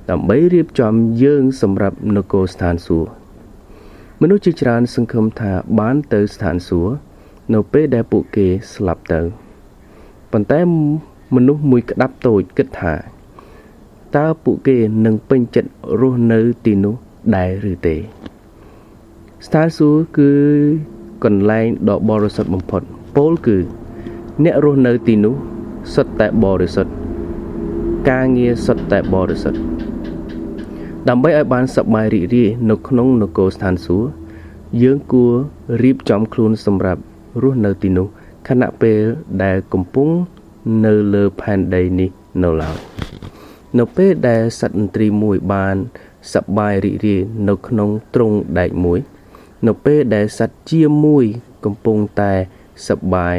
[0.09, 3.11] ដើម្បីរៀបចំយើងសម្រាប់នគរស្ថានសួគ៌
[4.21, 6.93] មនុស្សជាច្រើនសង្ឃឹមថាបានទៅស្ថានសួគ៌
[7.53, 9.21] នៅពេលដែលពួកគេស្លាប់ទៅ
[10.31, 10.59] ប៉ុន្តែ
[11.35, 12.93] មនុស្សមួយក្តាប់តូចគិតថា
[14.15, 15.69] តើពួកគេនឹងពេញចិត្ត
[16.01, 16.95] រស់នៅទីនោះ
[17.35, 17.95] ដែរឬទេ
[19.45, 20.31] ស្ថានសួគ៌គឺ
[21.23, 22.81] កន្លែងដ៏បរិសុទ្ធបំផុត
[23.17, 23.57] ពោលគឺ
[24.43, 25.35] អ្នករស់នៅទីនោះ
[25.93, 26.96] សុទ្ធតែបរិសុទ្ធ
[28.09, 29.59] ការងារសុទ្ធតែបរិសុទ្ធ
[31.09, 34.07] ដើម្បីឲ្យបានសប្បាយរីករាយនៅក្នុងនគរស្ថានសួគ៌
[34.83, 35.33] យើងគួរ
[35.83, 37.01] រៀបចំខ្លួនសម្រាប់
[37.41, 38.07] រស់នៅទីនោះ
[38.47, 38.99] ខណៈពេល
[39.43, 40.09] ដែលកំពុង
[40.85, 42.09] នៅលើផែនដីនេះ
[42.43, 42.77] នៅឡើយ
[43.77, 45.75] នៅពេលដែលសត្វឥន្ទ្រីមួយបាន
[46.33, 48.99] សប្បាយរីករាយនៅក្នុងទ្រុងដែកមួយ
[49.67, 51.25] នៅពេលដែលសត្វជាមួយ
[51.65, 52.33] កំពុងតែ
[52.87, 53.35] សប្បាយ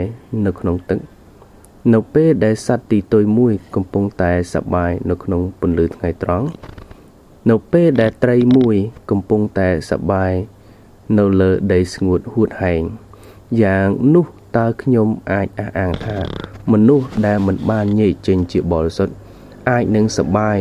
[0.46, 1.17] នៅក្នុងទឹក
[1.94, 6.46] នៅពេលដែលសត្វទីទុយមួយ កំពុងតែសប្បាយនៅក្នុងពន្លឺថ្ងៃត្រង់
[7.50, 8.76] នៅពេលដែលត្រីមួយ
[9.10, 10.32] កំពុងតែសប្បាយ
[11.18, 12.82] នៅលើដីស្ងួតហួតហែង
[13.62, 16.18] យ៉ាងនោះតើខ្ញុំអាចអះអាងថា
[16.72, 19.14] មនុស្សដែលមិនបានញែកចេញជាបរិសុទ្ធ
[19.70, 20.58] អាចនឹងសប្បាយ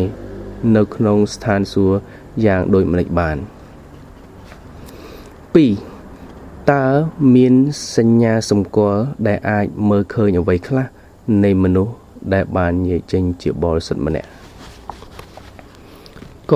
[0.75, 1.95] នៅក្នុងស្ថានសួគ៌
[2.45, 3.47] យ៉ាងដូចម្តេចបាន2
[6.71, 6.86] តើ
[7.36, 7.53] មាន
[7.95, 10.86] សញ្ញាសម្គាល់ដែលអាចមើលឃើញអ្វីខ្លះ
[11.43, 11.93] នៃមនុស្ស
[12.33, 14.29] ដែលបានញែកចេញជាបរិសុទ្ធម្នាក់
[16.51, 16.55] ក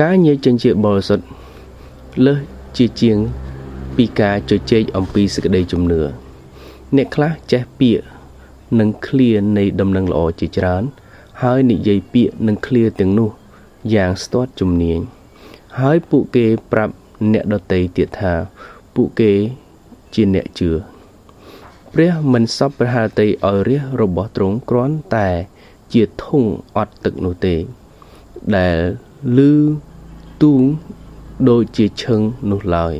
[0.00, 1.24] ការញែកចេញជាបរិសុទ្ធ
[2.26, 2.38] លើស
[2.76, 3.18] ជាជាង
[3.96, 6.00] ពីការជជែកអំពីសេចក្តីជំនឿ
[6.96, 8.04] អ្នកខ្លះចេះពាក្យ
[8.78, 10.82] និងឃ្លានៃដំណឹងល្អជាច្រើន
[11.42, 13.30] ហើយនិយាយពាក្យនិងឃ្លាទាំងនោះ
[13.94, 15.00] យ៉ាងស្ទាត់ជំនាញ
[15.80, 16.94] ហើយពួកគេប្រាប់
[17.32, 18.32] អ្នកដតីទៀតថា
[18.94, 19.32] ពួកគេ
[20.14, 20.91] ជាអ្នកជឿ
[21.96, 25.28] ព្រះមិនសពព្រះハរតីឲ្យរះរបស់ទ្រង់គ្រាន់តែ
[25.92, 26.44] ជាធុង
[26.76, 27.54] អត់ទឹកនោះទេ
[28.56, 28.78] ដែល
[29.36, 29.54] លឺ
[30.42, 30.62] ទូង
[31.50, 32.94] ដូចជាឈឹងនោះឡើយ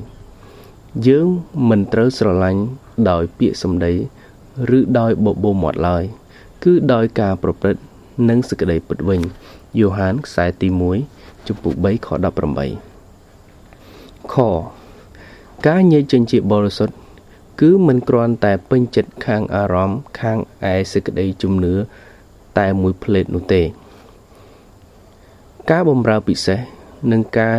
[1.07, 1.27] យើង
[1.69, 2.63] មិនត្រូវស្រឡាញ់
[3.11, 3.93] ដោយពាក្យសម្ដី
[4.79, 6.05] ឬដោយបបោមាត់ឡើយ
[6.65, 7.83] គឺដោយការប្រព្រឹត្ត
[8.29, 9.21] និងសេចក្តីពិតវិញ
[9.79, 10.69] យ៉ូហានខ្សែទី
[11.09, 12.09] 1ចំពុក3ខ
[13.25, 14.37] 18ខ
[15.67, 16.95] ការញែកចេញជាបរិសុទ្ធ
[17.65, 20.39] គឺមិនគ្រាន់តែពេញចិត្តខាងអារម្មណ៍ខាង
[20.73, 21.75] ឯសេចក្តីជំនឿ
[22.59, 23.63] តែមួយផ្លេតនោះទេ
[25.71, 26.59] ការបំរើពិសេស
[27.13, 27.59] និងការ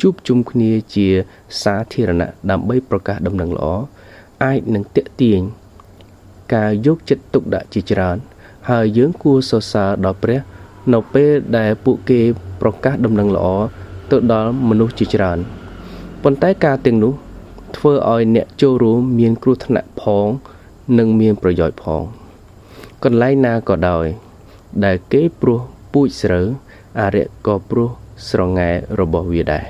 [0.00, 1.08] ជួបជុំគ្នាជា
[1.62, 3.66] សាធារណៈដើម្បីប្រកាសដំណឹងល្អ
[4.44, 5.40] អាចនឹងតេទៀង
[6.54, 8.16] ការយកចិត្តទុកដាក់ជាច្រើន
[8.70, 10.40] ហើយយើងគួរសរសើរដល់ព្រះ
[10.92, 12.20] នៅពេលដែលពួកគេ
[12.60, 13.46] ប្រកាសដំណឹងល្អ
[14.10, 15.38] ទៅដល់មនុស្សជាច្រើន
[16.22, 17.14] ប៉ុន្តែការទាំងនោះ
[17.76, 20.26] ធ្វើឲ្យអ្នកចូលរួមមានគ្រោះថ្នាក់ផង
[20.98, 22.02] និងមានប្រយោជន៍ផង
[23.04, 24.06] កន្លែងណាក៏ដោយ
[24.84, 25.60] ដែលគេព្រោះ
[25.92, 26.46] ពូជស្រូវ
[27.00, 27.88] អរិយក៏ព្រោះ
[28.30, 29.64] ស្រងែរបស់វាដែរ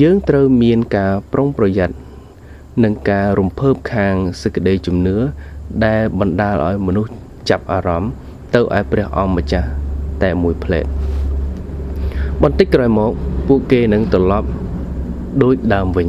[0.00, 1.94] យើងត្រូវមានការប្រុងប្រយ័ត្ន
[2.84, 5.16] និងការរំភើបខាងសេចក្តីជំនឿ
[5.86, 7.12] ដែលបណ្ដាលឲ្យមនុស្ស
[7.50, 8.10] ចាប់អារម្មណ៍
[8.54, 9.68] ទៅឯព្រះអង្គម្ចាស់
[10.22, 10.86] តែមួយផ្លែត
[12.42, 13.12] បន្តិចក្រោយមក
[13.48, 14.48] ពួកគេនឹងត្រឡប់
[15.42, 16.08] ដូចដើមវិញ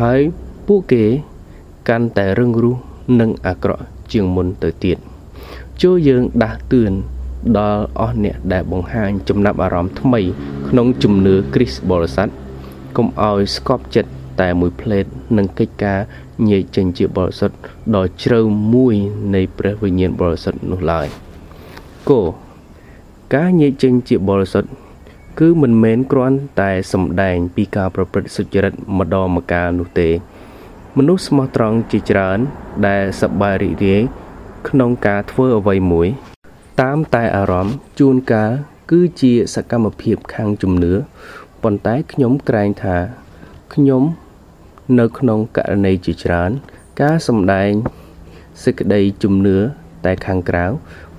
[0.00, 0.20] ហើយ
[0.66, 1.04] ពួកគេ
[1.88, 2.76] កាន់តែរឹងរូស
[3.20, 4.98] និងអាក្រក់ជាងមុនទៅទៀត
[5.82, 6.92] ចូលយើងដាស់តឿន
[7.58, 10.20] ដល់អស់អ្នកដែលបង្ហាញចំណាប់អារម្មណ៍ថ្មី
[10.68, 12.28] ក្នុងជំនឿគ្រីស្ទបរិស័ទ
[12.96, 15.04] កុំឲ្យស្កប់ចិត្តតែមួយផ្លេត
[15.36, 15.98] នឹងកិច្ចការ
[16.48, 17.56] ញែកចេញជាបរិសុទ្ធ
[17.94, 18.40] ដ៏ជ្រៅ
[18.74, 18.94] មួយ
[19.34, 21.06] នៃព្រះវិញ្ញាណបរិសុទ្ធនោះឡើយ
[22.10, 22.20] គោ
[23.34, 24.68] ការញែកចេញជាបរិសុទ្ធ
[25.40, 30.10] គឺមិនមែនគ្រាន់តែសម្ដែងពីការប្រព្រឹត្តសុចរិតម្ដងម្កាលនោះទេ
[30.96, 32.38] មនុស្សស្មោះត្រង់ជាច្រើន
[32.86, 34.02] ដែលសប្បាយរីករាយ
[34.68, 36.08] ក្នុងការធ្វើអ្វីមួយ
[36.82, 38.52] តាមតែអារម្មណ៍ជួនកាល
[38.90, 40.94] គឺជាសកម្មភាពខាងជំនឿ
[41.62, 42.96] ប៉ុន្តែខ្ញុំក្រែងថា
[43.74, 44.02] ខ្ញុំ
[44.98, 46.50] នៅក្នុងករណីជាច្រើន
[47.00, 47.70] ការសម្ដែង
[48.64, 49.58] សេចក្តីជំនឿ
[50.04, 50.64] តែខាងក្រៅ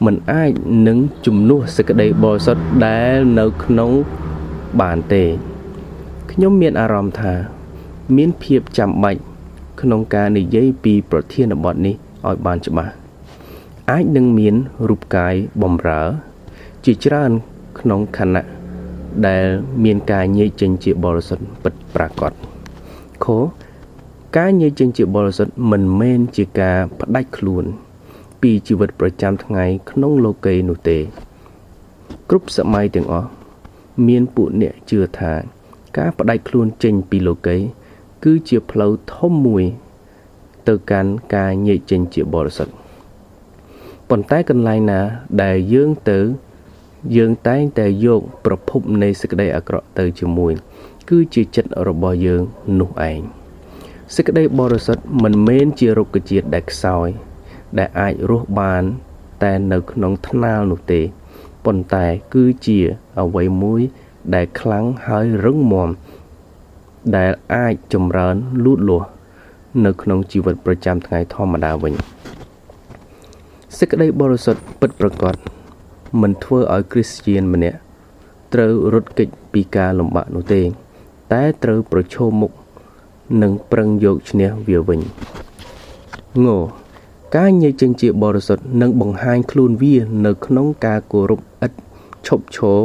[0.05, 0.51] មិនអាច
[0.87, 3.91] នឹងជំនួសសេចក្តីបរិសុទ្ធដែលនៅក្នុង
[4.81, 5.23] បានទេ
[6.31, 7.33] ខ្ញុំមានអារម្មណ៍ថា
[8.15, 9.21] មានភាពចាំបាច់
[9.81, 11.95] ក្នុងការនិយាយពីប្រធានបទនេះ
[12.27, 12.93] ឲ្យបានច្បាស់
[13.91, 14.55] អាចនឹងមាន
[14.89, 16.01] រូបកាយបំរើ
[16.85, 17.31] ជាច្រើន
[17.79, 18.45] ក្នុងខណៈ
[19.27, 19.45] ដែល
[19.83, 22.31] មានការញែកចេញជាបរិសុទ្ធពិតប្រាកដ
[23.25, 23.27] ខ
[24.37, 27.65] ការញែកចេញជាបរិសុទ្ធមិនមែនជាការផ្ដាច់ខ្លួន
[28.43, 30.97] ពីជីវិតប្រចាំថ្ងៃក្នុងលោកីនោះទេ
[32.29, 33.29] គ្រប់សម័យទាំងអស់
[34.07, 35.33] មានពួកអ្នកជឿថា
[35.97, 37.57] ការផ្ដាច់ខ្លួនចេញពីលោកី
[38.23, 39.63] គឺជាផ្លូវធំមួយ
[40.67, 42.73] ទៅកាន់ការញែកចេញជាបរិសុទ្ធ
[44.09, 44.99] ប៉ុន្តែកន្លែងណា
[45.43, 46.19] ដែលយើងទៅ
[47.17, 50.53] យើងតែងតែយកប្រភពនៃសេចក្តីអាក្រក់ទៅជាមួយ
[51.09, 52.41] គឺជាចិត្តរបស់យើង
[52.79, 53.21] នោះឯង
[54.15, 57.09] សេចក្តីបរិសុទ្ធមិនមែនជារុក្ខជាតិដែលខ្សោយ
[57.77, 58.83] ដែលអាចរស់បាន
[59.43, 61.01] តែនៅក្នុងថ្នាលនោះទេ
[61.65, 62.79] ប៉ុន្តែគឺជា
[63.19, 63.81] អ្វីមួយ
[64.35, 65.89] ដែលខ្លាំងហើយរឹងមាំ
[67.17, 69.07] ដែលអាចចម្រើនលូតលាស់
[69.85, 71.93] នៅក្នុងជីវិតប្រចាំថ្ងៃធម្មតាវិញ
[73.77, 75.35] សេចក្តីបរិសុទ្ធពិតប្រាកដ
[76.21, 77.79] មិនធ្វើឲ្យគ្រីស្ទានម្នាក់
[78.53, 80.61] ត្រូវរត់គេចពីការលំបាកនោះទេ
[81.33, 82.51] តែត្រូវប្រឈមមុខ
[83.41, 84.99] និងប្រឹងយកឈ្នះវាវិញ
[86.45, 86.47] ង
[87.35, 91.71] ការញែកចេញជាបរិសុទ្ធនឹងបង្ហាញខ្លួនវានៅក្នុងការគោរពឥត
[92.27, 92.79] ឈប់ឈរ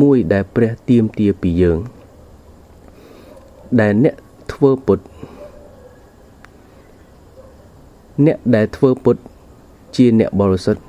[0.00, 1.78] មួយដែលព្រះទាមទារពីយើង
[3.80, 4.14] ដែលអ្នក
[4.52, 4.98] ធ្វើពុត
[8.26, 9.16] អ្នកដែលធ្វើពុត
[9.96, 10.82] ជាអ្នកបរិសុទ្ធ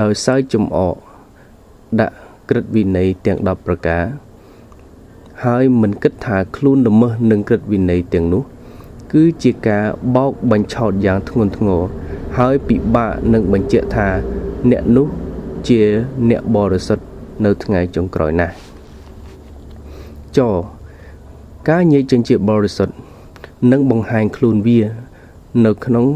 [0.00, 0.94] ដោយសើចចំអក
[2.00, 2.14] ដាក់
[2.48, 4.04] ក្រឹតវិន័យទាំង10ប្រការ
[5.44, 8.42] ហើយមិនគិតថាខ្លួនល្មើសនឹងក្រឹតវិន័យទាំងនោះ
[9.12, 9.84] គឺជាការ
[10.16, 11.82] បោកបញ្ឆោតយ៉ាងធ្ងន់ធ្ងរ
[12.36, 14.08] ហើយពិបាកនឹងបញ្ជាក់ថា
[14.70, 15.06] អ្នកនោះ
[15.68, 15.82] ជា
[16.30, 17.04] អ្នកបរិសុទ្ធ
[17.44, 18.54] នៅថ្ងៃចុងក្រោយណាស់
[20.38, 20.40] ច
[21.68, 22.94] ការញែកចេញជាបរិសុទ្ធ
[23.72, 24.80] នឹងបង្ហាញខ្លួនវា
[25.66, 26.06] នៅក្នុង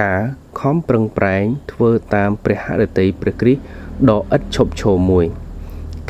[0.00, 0.20] ការ
[0.60, 3.60] ខំប្រឹងប្រែងធ្វើតាមព្រះហឫទ័យព្រះគ្រីស្ទ
[4.10, 5.24] ដ៏ឥតឈប់ឈរមួយ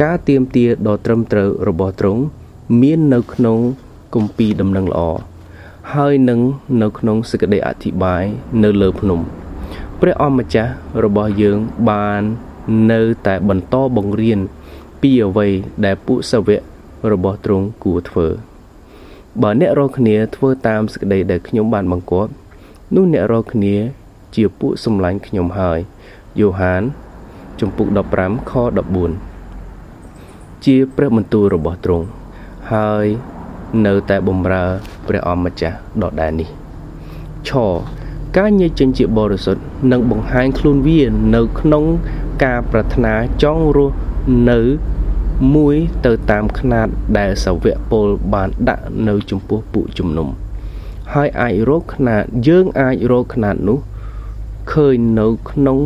[0.02, 2.22] ការទៀមទាដ៏ត្រឹមត្រូវរបស់ទ្រង់
[2.80, 3.58] មាននៅក្នុង
[4.14, 5.00] គម្ពីរដំណឹងល្អ
[5.94, 6.40] ហើយនឹង
[6.82, 8.22] នៅក្នុងសេចក្តីអធិប្បាយ
[8.62, 9.20] នៅលើភ្នំ
[10.00, 10.72] ព្រះអម្ចាស់
[11.04, 11.58] របស់យើង
[11.88, 12.22] បាន
[12.92, 14.40] នៅតែបន្តបង្រៀន
[15.00, 15.48] ពីអ្វី
[15.84, 16.60] ដែលពួកសាវក
[17.12, 18.28] របស់ទ្រង់គួរធ្វើ
[19.42, 22.30] បើអ្នករាល់គ្នាធ្វើតាមសេចក្តីដែលខ្ញុំបានបង្គាប់
[22.94, 23.76] នោះអ្នករាល់គ្នា
[24.34, 25.78] ជាពួកសម្លាញ់ខ្ញុំហើយ
[26.38, 26.82] យ៉ូហាន
[27.60, 28.52] ជំពូក15ខ
[29.78, 32.06] 14ជាព្រះបន្ទូលរបស់ទ្រង់
[32.72, 33.06] ហើយ
[33.86, 34.64] នៅតែបំរើ
[35.06, 36.48] ព្រះអម្ចាស់ដដែលនេះ
[37.48, 37.50] ឆ
[38.37, 41.01] ការញែកចេញជាបរិសុទ្ធនឹងបង្ហាញខ្លួនវា
[41.35, 41.83] នៅក្នុង
[42.43, 43.95] ការប្រាថ្នាចង់រស់
[44.49, 44.59] នៅ
[45.55, 50.27] មួយទៅតាមຂ្នាតដែលសាវកពលបានដាក់នៅចំពោះពួកជំនុំ
[51.13, 53.79] ហើយអាចរកຂ្នាតយើងអាចរកຂ្នាតនោះ
[54.73, 55.79] ឃើញនៅក្នុង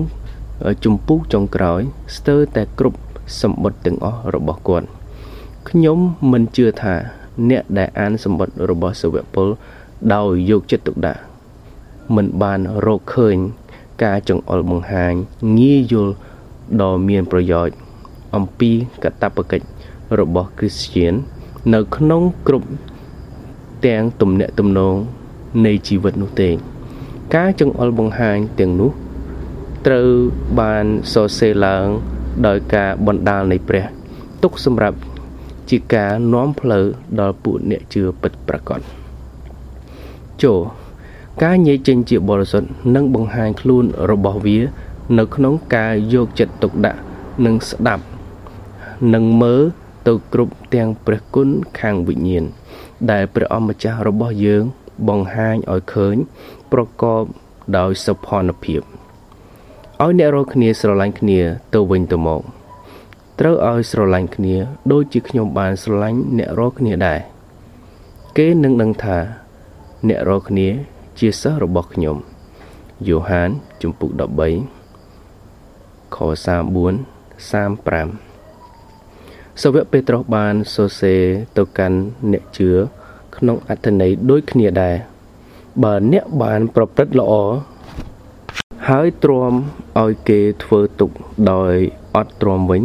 [0.86, 1.82] ចម្ពោះចុងក្រោយ
[2.16, 3.00] ស្ទើរតែគ្រប់
[3.42, 4.88] សម្បត្តិទាំងអស់របស់គាត់
[5.70, 5.98] ខ្ញុំ
[6.32, 6.96] មិនជឿថា
[7.50, 9.48] អ្នកដែលអានសម្បត្តិរបស់សាវកពល
[10.14, 11.22] ដោយយកចិត្តទុកដាក់
[12.15, 13.37] មិនបានរកឃើញ
[14.05, 15.13] ការចង្អុលបង្ហាញ
[15.59, 16.13] ងាយយល់
[16.81, 17.75] ដ៏មានប្រយោជន៍
[18.35, 18.71] អំពី
[19.05, 19.67] កតបកិច្ច
[20.19, 21.13] របស់គ្រីស្ទាន
[21.75, 22.69] នៅក្នុងគ្រប់
[23.87, 24.95] ទាំងទំនាក់ទំនង
[25.67, 26.51] នៃជីវិតនោះទេ
[27.35, 28.91] ការចង្អុលបង្ហាញទាំងនោះ
[29.87, 30.09] ត្រូវ
[30.61, 31.87] បានសរសេរឡើង
[32.47, 33.85] ដោយការបណ្ដាលនៃព្រះ
[34.43, 34.99] ទុកសម្រាប់
[35.71, 36.85] ជាការនាំផ្លូវ
[37.21, 38.81] ដល់ពួកអ្នកជឿពិតប្រាកដ
[40.43, 40.61] ចូល
[41.43, 44.59] ការញែកចេញជាបរិសុទ្ធនិងបង្ហាញខ្លួនរបស់វា
[45.19, 47.01] នៅក្នុងការយកចិត្តទុកដាក់
[47.45, 48.05] និងស្ដាប់
[49.15, 49.63] និងមើល
[50.07, 51.49] ទៅគ្រប់ទាំងព្រះគុណ
[51.81, 52.45] ខាងវិញ្ញាណ
[53.11, 54.65] ដែលព្រះអម្ចាស់របស់យើង
[55.09, 56.17] បង្ហាញឲ្យឃើញ
[56.73, 57.23] ប្រកប
[57.77, 58.81] ដោយសុផនភាព
[60.03, 61.41] ឲ្យអ្នករាល់គ្នាស្រឡាញ់គ្នា
[61.75, 62.43] ទៅវិញទៅមក
[63.41, 64.57] ត្រូវឲ្យស្រឡាញ់គ្នា
[64.93, 67.21] ដូចជាខ្ញុំបានស្រឡាញ់អ្នករាល់គ្នាដែរ
[68.37, 69.19] គេនឹងដឹងថា
[70.09, 70.69] អ្នករាល់គ្នា
[71.19, 72.17] ជាសិស្សរបស់ខ្ញុំ
[73.07, 73.51] យ៉ូហាន
[73.83, 74.23] ជំពូក13
[76.15, 76.51] ខ34
[77.51, 81.23] 35សាវកពេត្រុសបានសរសេរ
[81.57, 81.99] ទៅកាន់
[82.33, 82.71] អ្នកជឿ
[83.37, 84.97] ក្នុងអត្ថន័យដូចគ្នាដែរ
[85.85, 87.33] បើអ្នកបានប្រព្រឹត្តល្អ
[88.89, 89.53] ហើយទ្រាំ
[90.03, 91.11] ឲ្យគេធ្វើទុក
[91.53, 91.75] ដោយ
[92.17, 92.83] អត់ទ្រាំវិញ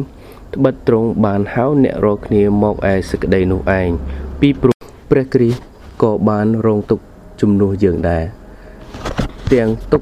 [0.56, 3.90] ត្បិតទ្រង់បានហៅអ្នករាល់គ្នាមកឯសេចក្តីនោះឯង
[4.40, 4.78] ពីព្រោះ
[5.12, 5.60] ព្រះគ្រីស្ទ
[6.04, 7.00] ក៏បានរងទុក
[7.42, 8.24] ជំនួសយើងដែរ
[9.54, 10.02] ទាំងទុក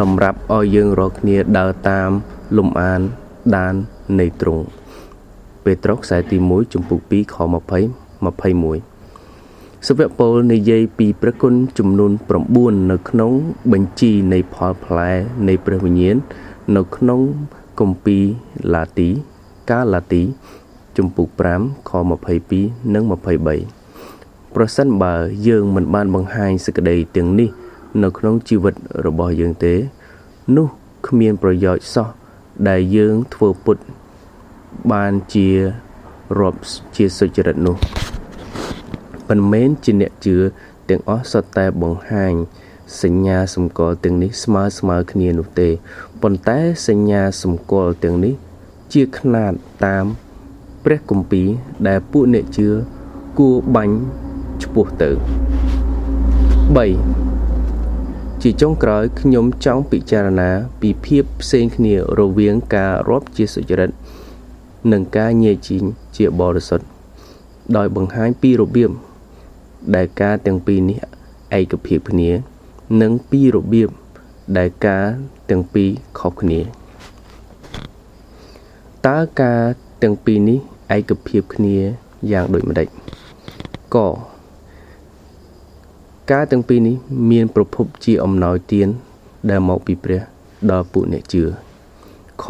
[0.00, 2.10] តម្រាប់ឲ្យយើងរាល់គ្នាដើរតាម
[2.56, 3.00] លំអាន
[3.56, 3.74] ដាន
[4.20, 4.64] នៃទ្រង់
[5.64, 7.42] ពេត្រុសខ្សែទី1ចំពុក2ខ20
[8.82, 12.12] 21សវៈពលនិយាយពីព្រះគុណចំនួន
[12.50, 13.32] 9នៅក្នុង
[13.72, 15.10] បញ្ជីនៃផលផ្លែ
[15.48, 16.16] នៃព្រះវិញ្ញាណ
[16.76, 17.20] នៅក្នុង
[17.80, 18.24] គម្ពីរ
[18.74, 19.08] ឡាទី
[19.70, 20.22] កាឡាទី
[20.96, 21.92] ជំពូក5ខ
[22.42, 23.85] 22និង23
[24.58, 25.14] ប្រសិនបើ
[25.48, 27.50] យើងមិនបានបង្ហាញសេចក្តីទាំងនេះ
[28.02, 28.74] នៅក្នុងជីវិត
[29.06, 29.74] របស់យើងទេ
[30.56, 30.68] នោះ
[31.08, 32.08] គ្មានប្រយោជន៍សោះ
[32.68, 33.76] ដែលយើងធ្វើពុត
[34.92, 35.48] បានជា
[36.38, 36.60] រាប់
[36.96, 37.76] ជាសុចរិតនោះ
[39.28, 40.36] មិនមែនជាអ្នកជឿ
[40.88, 42.32] ទាំងអស់សុទ្ធតែបង្ហាញ
[43.02, 45.68] សញ្ញាសម្គាល់ទាំងនេះស្មើស្មើគ្នានោះទេ
[46.22, 48.34] ប៉ុន្តែសញ្ញាសម្គាល់ទាំងនេះ
[48.92, 49.52] ជាຂ្នាត
[49.86, 50.04] តាម
[50.84, 51.48] ព្រះគម្ពីរ
[51.88, 52.68] ដែលពួកអ្នកជឿ
[53.38, 53.98] គួរបាញ់
[54.62, 55.20] ឆ្ពោះទៅ3
[58.42, 63.90] ជាចុងក្រោយខ្ញុំចង់ពិចារណា ពីភាពផ្សេងគ្នារវាងការរាប់ជាសុចរិត
[64.92, 65.84] និងការញែកជីង
[66.16, 66.86] ជាបរិសុទ្ធ
[67.76, 68.90] ដោយបង្ហាញពីរបៀប
[69.96, 70.98] ដែលការទាំងពីរនេះ
[71.58, 72.30] ឯកភាពគ្នា
[73.02, 73.90] និងពីរបៀប
[74.58, 75.04] ដែលការ
[75.50, 75.88] ទាំងពីរ
[76.18, 76.60] ខុសគ្នា
[79.06, 79.62] តើការ
[80.02, 80.58] ទាំងពីរនេះ
[80.96, 81.76] ឯកភាពគ្នា
[82.32, 82.88] យ៉ាងដូចម្ដេច
[83.94, 83.96] ក
[86.32, 86.96] ការទាំងពីរនេះ
[87.30, 88.88] មានប្រភពជាអំណោយទាន
[89.50, 90.20] ដែលមកពីព្រះ
[90.70, 91.44] ដល់ពួកអ្នកជឿ
[92.44, 92.46] ខ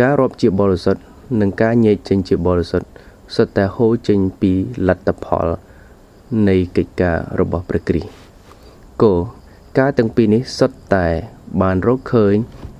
[0.00, 1.02] ការរាប់ជាបរិសុទ្ធ
[1.40, 2.88] និងការញែកចេញជាបរិសុទ្ធ
[3.36, 4.52] សុទ្ធតែហូរចេញពី
[4.88, 5.46] លទ្ធផល
[6.48, 8.10] នៃកិច្ចការរបស់ព្រះគ្រីស្ទ
[9.02, 9.14] គោ
[9.78, 11.06] ការទាំងពីរនេះសុទ្ធតែ
[11.62, 12.34] បានរកឃើញ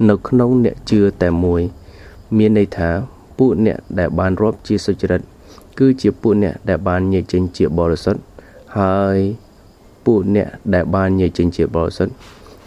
[0.08, 1.62] នៅក្នុងអ្នកជឿតែមួយ
[2.36, 2.90] មានន័យថា
[3.38, 5.22] ពួកអ្នកដែលបានរាប់ជាសុចរិត
[5.78, 8.22] គឺជាពួកអ្នកដែលបានញែកចេញជាបរិសុទ្ធ
[8.78, 9.18] ហើយ
[10.08, 12.12] ពួកអ្នកដែលបានញែកចេញជាបរិសុទ្ធ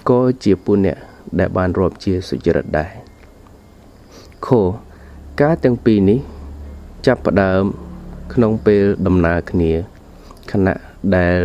[0.10, 0.98] ក៏ជាពួកអ្នក
[1.40, 2.92] ដែលបានរាប់ជាសុចរិតដែរ
[4.48, 4.50] ខ
[5.42, 6.20] ការទាំងពីរនេះ
[7.06, 7.64] ចាប់ផ្ដើម
[8.34, 9.72] ក្នុងពេលដំណើរគ្នា
[10.52, 10.76] ខណៈ
[11.16, 11.38] ដែល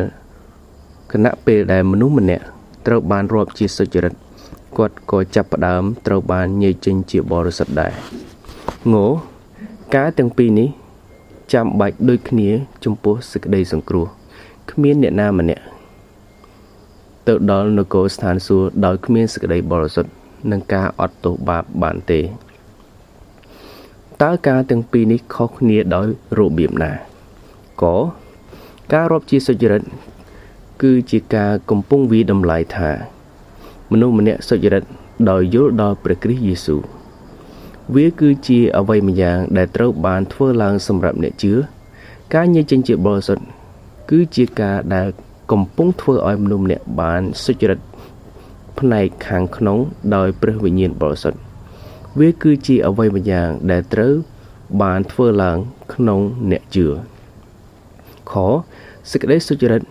[1.13, 2.45] ខណៈពេលដែលមនុស្សម្នាក់
[2.87, 4.15] ត្រូវបានរាប់ជាសុចរិត
[4.79, 7.93] គាត់ក៏ចាប់ផ្ដើមត្រូវបានញែកចេញជាបរិសុទ្ធដែរ
[8.93, 8.95] ង
[9.95, 10.69] ការទាំងពីរនេះ
[11.53, 12.49] ចាំបាច់ដូចគ្នា
[12.85, 14.07] ចំពោះសេចក្តីសង្គ្រោះ
[14.71, 15.65] គ្មានអ្នកណាម្នាក់
[17.29, 20.11] ទៅដល់នគរស្ថានសួគ៌ដោយគ្មានសេចក្តីបរិសុទ្ធ
[20.51, 22.21] និងការអត់ទោសបាបបានទេ
[24.23, 26.07] តើការទាំងពីរនេះខុសគ្នាដោយ
[26.39, 26.93] របៀបណា
[27.83, 27.85] ក
[28.93, 29.83] ការរាប់ជាសុចរិត
[30.83, 32.91] គឺជាការកំពុងវិតម្លៃថា
[33.91, 34.85] មនុស្សម្នាក់សុចរិត
[35.31, 36.83] ដោយយល់ដល់ព្រះគ្រីស្ទយេស៊ូវ
[37.95, 41.53] វាគឺជាអ្វីម្យ៉ាងដែលត្រូវបានធ្វើឡើងសម្រាប់អ្នកជឿ
[42.35, 43.45] ការញែកចេញជាបរិសុទ្ធ
[44.11, 45.09] គឺជាការដែល
[45.53, 47.81] កំពុងធ្វើឲ្យមនុស្សម្នាក់បានសុចរិត
[48.79, 49.79] ផ្នែកខាងក្នុង
[50.15, 51.39] ដោយព្រះវិញ្ញាណបរិសុទ្ធ
[52.19, 54.13] វាគឺជាអ្វីម្យ៉ាងដែលត្រូវ
[54.83, 55.59] បានធ្វើឡើង
[55.95, 56.87] ក្នុងអ្នកជឿ
[58.31, 58.33] ខ
[59.11, 59.83] សេចក្តីសុចរិត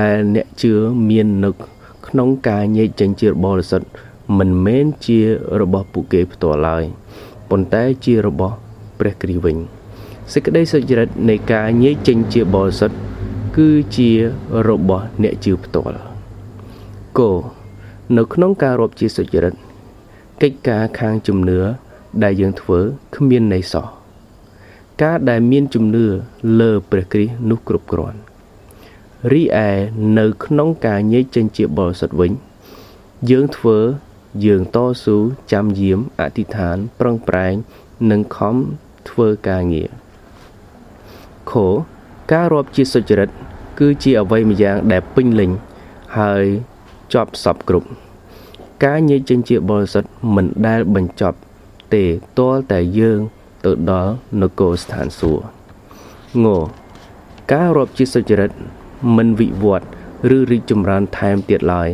[0.00, 0.72] ដែលអ្នកជឿ
[1.08, 1.50] មាននៅ
[2.08, 3.88] ក្នុងការញែកចេញជាបរិសុទ្ធ
[4.38, 5.18] មិនមែនជា
[5.60, 6.84] របស់ពួកគេផ្ទាល់ឡើយ
[7.50, 8.54] ប៉ុន្តែជារបស់
[8.98, 9.56] ព្រះគ្រីស្ទវិញ
[10.32, 12.96] សេចក្តីសុចរិតនៃការញែកចេញជាបរិសុទ្ធ
[13.62, 14.10] គឺជា
[14.68, 16.00] របស់អ្នកជឿផ្ទាល់
[17.18, 17.32] គោ
[18.16, 19.54] នៅក្នុងការរាប់ជាសុចរិត
[20.42, 21.58] កិច្ចការខាងជំនឿ
[22.22, 22.78] ដែលយើងធ្វើ
[23.16, 23.86] គ្មានន័យសោះ
[25.02, 26.06] ការដែលមានជំនឿ
[26.60, 28.18] លើព្រះគ្រីស្ទនោះគ្រប់គ្រាន់
[29.32, 29.68] រីឯ
[30.18, 32.32] នៅក្នុងការញែកចេញជាបរិសុទ្ធវិញ
[33.30, 33.78] យើងធ្វើ
[34.46, 35.16] យើងតស៊ូ
[35.52, 37.54] ចាំយាមអធិដ្ឋានប្រឹងប្រែង
[38.10, 38.56] និងខំ
[39.08, 39.90] ធ្វើការងារ
[41.52, 41.54] ខ
[42.32, 43.30] ការរាប់ជាសុចរិត
[43.78, 45.50] គឺជាអ្វីម្យ៉ាងដែលពេញលេញ
[46.18, 46.44] ហើយ
[47.14, 47.88] ចប់សពគ្រប់
[48.84, 51.38] ការញែកចេញជាបរិសុទ្ធមិនដែលបញ្ចប់
[51.94, 52.04] ទេ
[52.38, 53.18] ទាល់តែយើង
[53.64, 56.46] ទៅដល់នគរស្ថានសួគ៌ង
[57.52, 58.50] ការរាប់ជាសុចរិត
[59.16, 59.86] មិនវិវត្ត
[60.36, 61.88] ឬរីកចម្រើនថែមទៀតឡើយ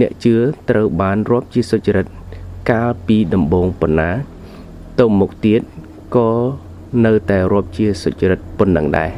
[0.00, 0.34] អ្នកជឿ
[0.70, 2.06] ត្រូវបានរាប់ជាសុចរិត
[2.70, 4.10] កាលពីដំបូងប៉ុណ្ណា
[4.98, 5.60] ទៅមុខទៀត
[6.16, 6.30] ក៏
[7.04, 9.10] នៅតែរាប់ជាសុចរិតប៉ុណ្ណឹងដែរ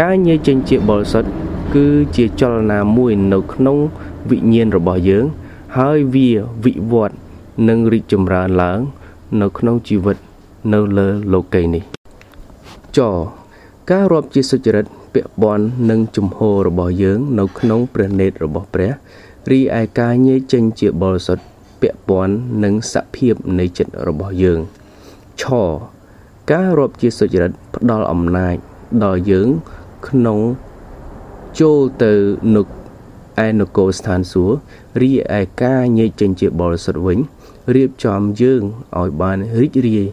[0.00, 1.30] ការញែកចេញជាបរិសុទ្ធ
[1.74, 3.76] គឺជាចលនាមួយនៅក្នុង
[4.30, 5.24] វិញ្ញាណរបស់យើង
[5.76, 6.30] ហើយវា
[6.64, 7.16] វិវត្ត
[7.68, 8.80] និងរីកចម្រើនឡើង
[9.40, 10.16] នៅក្នុងជីវិត
[10.72, 11.82] នៅលើលោកីយ៍នេះ
[12.98, 13.00] ច
[13.90, 18.90] ការរាប់ជាសុចរិតពាក់ព័ន្ធនឹងជំហររបស់យើង នៅក្នុងព្រះនេតរបស់ព្រះ
[19.50, 21.44] រីឯការញែកចេញជាបរិសុទ្ធ
[21.80, 24.60] ពាក់ព័ន្ធនឹងសភាពនៃចិត្តរបស់យើង
[25.42, 25.44] ឆ
[26.50, 28.56] ការរាប់ជាសុចរិតផ្ដល់អំណាច
[29.04, 29.48] ដល់យើង
[30.08, 30.40] ក្នុង
[31.60, 32.12] ចូលទៅ
[32.54, 32.66] នុក
[33.46, 34.56] ឯនគរស្ថានសួគ៌
[35.02, 37.18] រីឯការញែកចេញជាបរិសុទ្ធវិញ
[37.74, 38.62] រៀបចំយើង
[39.00, 40.04] ឲ្យបានរីករាយ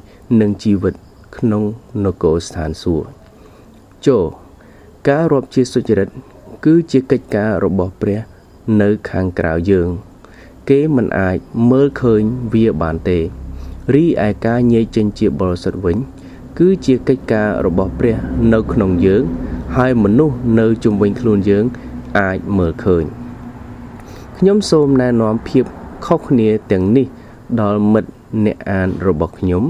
[0.42, 0.94] នឹងជីវិត
[1.38, 1.64] ក្នុង
[2.06, 3.08] នគរស្ថានសួគ៌
[4.08, 4.26] ចូល
[5.08, 6.10] ការរាប់ជាសុចរិត
[6.66, 8.20] គឺជាកិច្ចការរបស់ព្រះ
[8.82, 9.90] នៅខាងក្រៅយើង
[10.70, 11.38] គេមិនអាច
[11.72, 12.22] មើលឃើញ
[12.54, 13.20] វាបានទេ
[13.96, 15.98] រីឯការញែកចេញជាបរិសុទ្ធវិញ
[16.60, 18.18] គឺជាកិច្ចការរបស់ព្រះ
[18.54, 19.24] នៅក្នុងយើង
[19.78, 21.66] ហហើយមនុស្សនៅជុំវិញខ្លួនយើង
[22.20, 23.04] អាចមើលឃើញ
[24.38, 25.66] ខ្ញុំសូមណែនាំភាព
[26.06, 27.08] ខុសគ្នាទាំងនេះ
[27.62, 28.12] ដល់មិត្ត
[28.46, 29.64] អ្នកអានរបស់ខ្ញុំ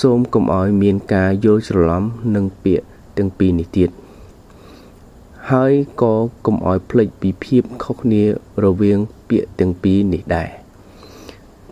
[0.00, 2.02] សូមកុំឲ្យមានការយល់ច្រឡំ
[2.34, 2.86] នឹងពាក្យ
[3.18, 3.90] ទាំងពីរនេះទៀត
[5.50, 5.72] ហើយ
[6.02, 6.14] ក៏
[6.46, 8.22] កុំឲ្យភ្លេចពីភាពខុសគ្នា
[8.64, 10.48] រវាងពាក្យទាំងពីរនេះដែរ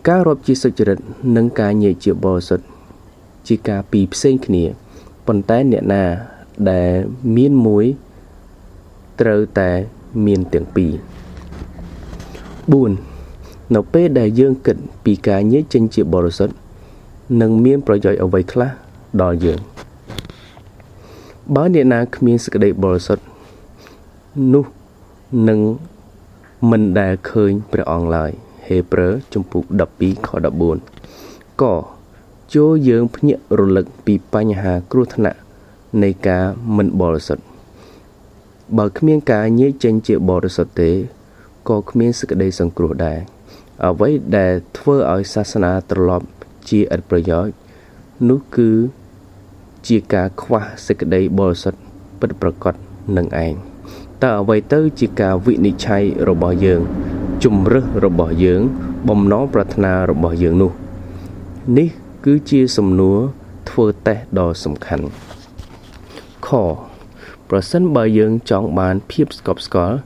[0.07, 0.97] ការរាប់ជាសុចរិត
[1.35, 2.65] និងការញែកជាបរិសុទ្ធ
[3.47, 4.63] ជាការពីរផ្សេងគ្នា
[5.27, 6.03] ប៉ុន្តែអ្នកណា
[6.71, 6.91] ដែល
[7.35, 7.85] មានមួយ
[9.19, 9.69] ត្រូវតែ
[10.25, 10.93] មានទាំងពីរ
[12.89, 16.55] 4នៅពេលដែលយើងគិតពីការញែកចេញជាបរិសុទ្ធ
[17.41, 18.69] នឹងមានប្រយោជន៍អ្វីខ្លះ
[19.21, 19.59] ដល់យើង
[21.55, 23.23] បើអ្នកណាគ្មានសេចក្តីបរិសុទ្ធ
[24.53, 24.65] នោះ
[25.49, 25.59] នឹង
[26.71, 28.31] មិនដែលឃើញព្រះអង្គឡើយ
[28.67, 29.63] ហេព្រើរជំពូក
[29.95, 30.29] 12ខ
[30.95, 31.63] 14ក
[32.55, 35.39] ចូលយើងភ្ញាក់រលឹកពីបញ្ហាគ្រោះថ្នាក់
[36.03, 36.45] នៃការ
[36.77, 37.43] មិនបរិសុទ្ធ
[38.77, 40.91] បើគ្មានការញែកចេញជាបរិសុទ្ធទេ
[41.69, 43.19] ក៏គ្មានសេចក្តីសង្គ្រោះដែរ
[43.85, 46.27] អ្វីដែលធ្វើឲ្យសាសនាត្រឡប់
[46.69, 47.53] ជាឥតប្រយោជន៍
[48.29, 48.71] នោះគឺ
[49.87, 51.79] ជាការខ្វះសេចក្តីបរិសុទ្ធ
[52.19, 52.73] ពិតប្រាកដ
[53.17, 53.53] នឹងឯង
[54.23, 56.81] តើអ្វីទៅជាការវិនិច្ឆ័យរបស់យើង
[57.43, 58.61] ជំរឹះរបស់យើង
[59.09, 60.71] បំណងប្រាថ្នារបស់យើងនោះ
[61.77, 61.89] នេះ
[62.25, 63.19] គឺជាសំណួរ
[63.69, 65.07] ធ្វើតេស្តដ៏សំខាន់
[66.47, 66.51] ខ
[67.49, 69.97] ប្រសិនបើយើងចង់បានភាពស្កប់ស្កល់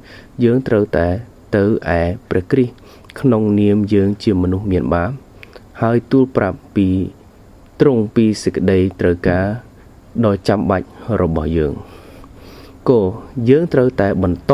[0.43, 1.07] យើងត្រូវតែ
[1.55, 1.63] ទៅ
[1.97, 2.73] ឯព្រះគ្រីស្ទ
[3.19, 5.11] ក្នុងនាមយើងជាមនុស្សមានបាប
[5.81, 6.87] ហើយទូលប្រាប់ពី
[7.79, 9.45] ទ្រង់ពីសេចក្តីត្រូវការ
[10.25, 10.87] ដ៏ចាំបាច់
[11.21, 11.73] របស់យើង
[12.89, 13.01] គោ
[13.49, 14.53] យើងត្រូវតែបន្ត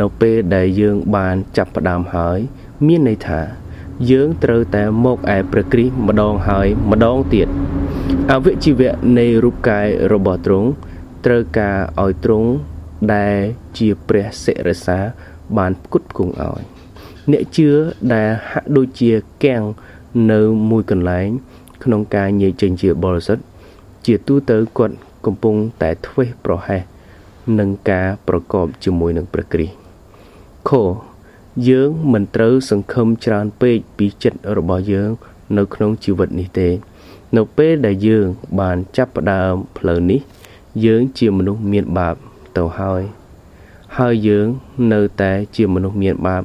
[0.00, 2.38] នៅពេលដែលយើងបានចាប់ផ្ដើមហើយ
[2.86, 3.40] មានន័យថា
[4.10, 7.48] យើងត្រូវតែមកឯព្រះគ្រីស្ទម្ដងហើយម្ដងទៀត
[8.30, 10.68] អវិជ្ជីវៈនៃរូបកាយរបស់ទ្រង់
[11.24, 12.48] ត្រូវការឲ្យទ្រង់
[13.14, 13.36] ដែល
[13.78, 14.98] ជាព្រះសិរសា
[15.56, 16.62] បានផ្គត់ផ្គង់ឲ្យ
[17.32, 17.68] អ្នកជឿ
[18.14, 19.10] ដែលហាក់ដូចជា
[19.44, 19.62] កាំង
[20.32, 20.40] នៅ
[20.70, 21.28] មួយកន្លែង
[21.84, 23.42] ក្នុងការញែកចេញជាបរិសុទ្ធ
[24.06, 26.82] ជាទូទៅគាត់កំពុងតែធ្វេសប្រហែស
[27.58, 29.76] នឹងការប្រកបជាមួយនឹងព្រះគ្រីស្ទ
[30.68, 30.70] ខ
[31.68, 35.10] យើងមិនត្រូវសង្ឃឹមច្រើនពេកពីចិត្តរបស់យើង
[35.56, 36.68] នៅក្នុងជីវិតនេះទេ
[37.36, 38.26] នៅពេលដែលយើង
[38.60, 40.20] បានចាប់ផ្ដើមផ្លូវនេះ
[40.84, 42.14] យើងជាមនុស្សមានបាប
[42.56, 43.02] ទៅហើយ
[43.98, 44.46] ហើយយើង
[44.92, 46.42] នៅតែជាមនុស្សមានបាប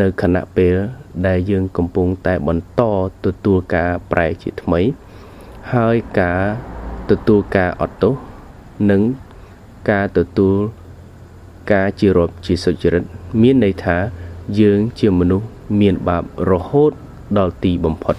[0.00, 0.76] នៅខណៈពេល
[1.26, 2.82] ដែលយើងកំពុងតែបន្ត
[3.24, 4.80] ទទួលការប្រែជាថ្មី
[5.72, 6.42] ហើយការ
[7.10, 8.14] ទទួលការអត់ទោស
[8.90, 9.00] និង
[9.90, 10.56] ការទទួល
[11.72, 13.04] ការជារាប់ជាសុចរិត
[13.42, 13.96] មានន័យថា
[14.58, 15.46] យើងជាមនុស្ស
[15.80, 16.92] មានបាបរហូត
[17.38, 18.16] ដល់ទីបំផុត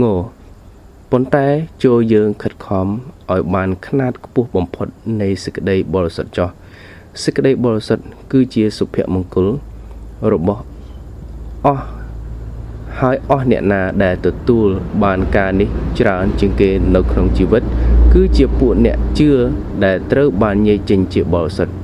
[0.00, 0.02] ង
[1.10, 1.46] ប៉ុន្តែ
[1.84, 2.86] ចូលយើងខិតខំ
[3.32, 4.86] ឲ្យបានຂ្នាតខ្ពស់បំផុត
[5.20, 6.48] នៃសេចក្តីបរិសុទ្ធចោះ
[7.22, 9.48] សេចក្តីបរិសុទ្ធគឺជាសុភមង្គល
[10.32, 10.62] របស់
[11.66, 11.84] អស់
[12.98, 14.68] ហើយអស់អ្នកណាដែលទទួល
[15.02, 17.62] បានការនេះច្រើនជាងគេនៅក្នុងជីវិត
[18.14, 19.30] គឺជាពួកអ្នកជឿ
[19.84, 21.79] ដែលត្រូវបានញែកចេញជាបរិសុទ្ធ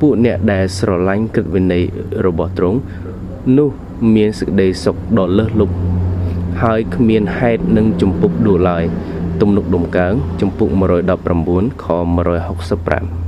[0.00, 1.84] ពួកអ្នកដែលស្រឡាញ់កិត្តវិន័យ
[2.26, 2.78] របស់ទ្រង់
[3.56, 3.68] នោះ
[4.14, 5.74] មានសេចក្តីសុខដ៏លើសលប់
[6.62, 8.84] ហើយគ្មានហេតុនឹងចម្ពុះដួលឡើយ
[9.40, 10.68] ទំនុកដំកើងចម្ពុះ
[11.26, 11.86] 119ខ
[13.16, 13.19] 165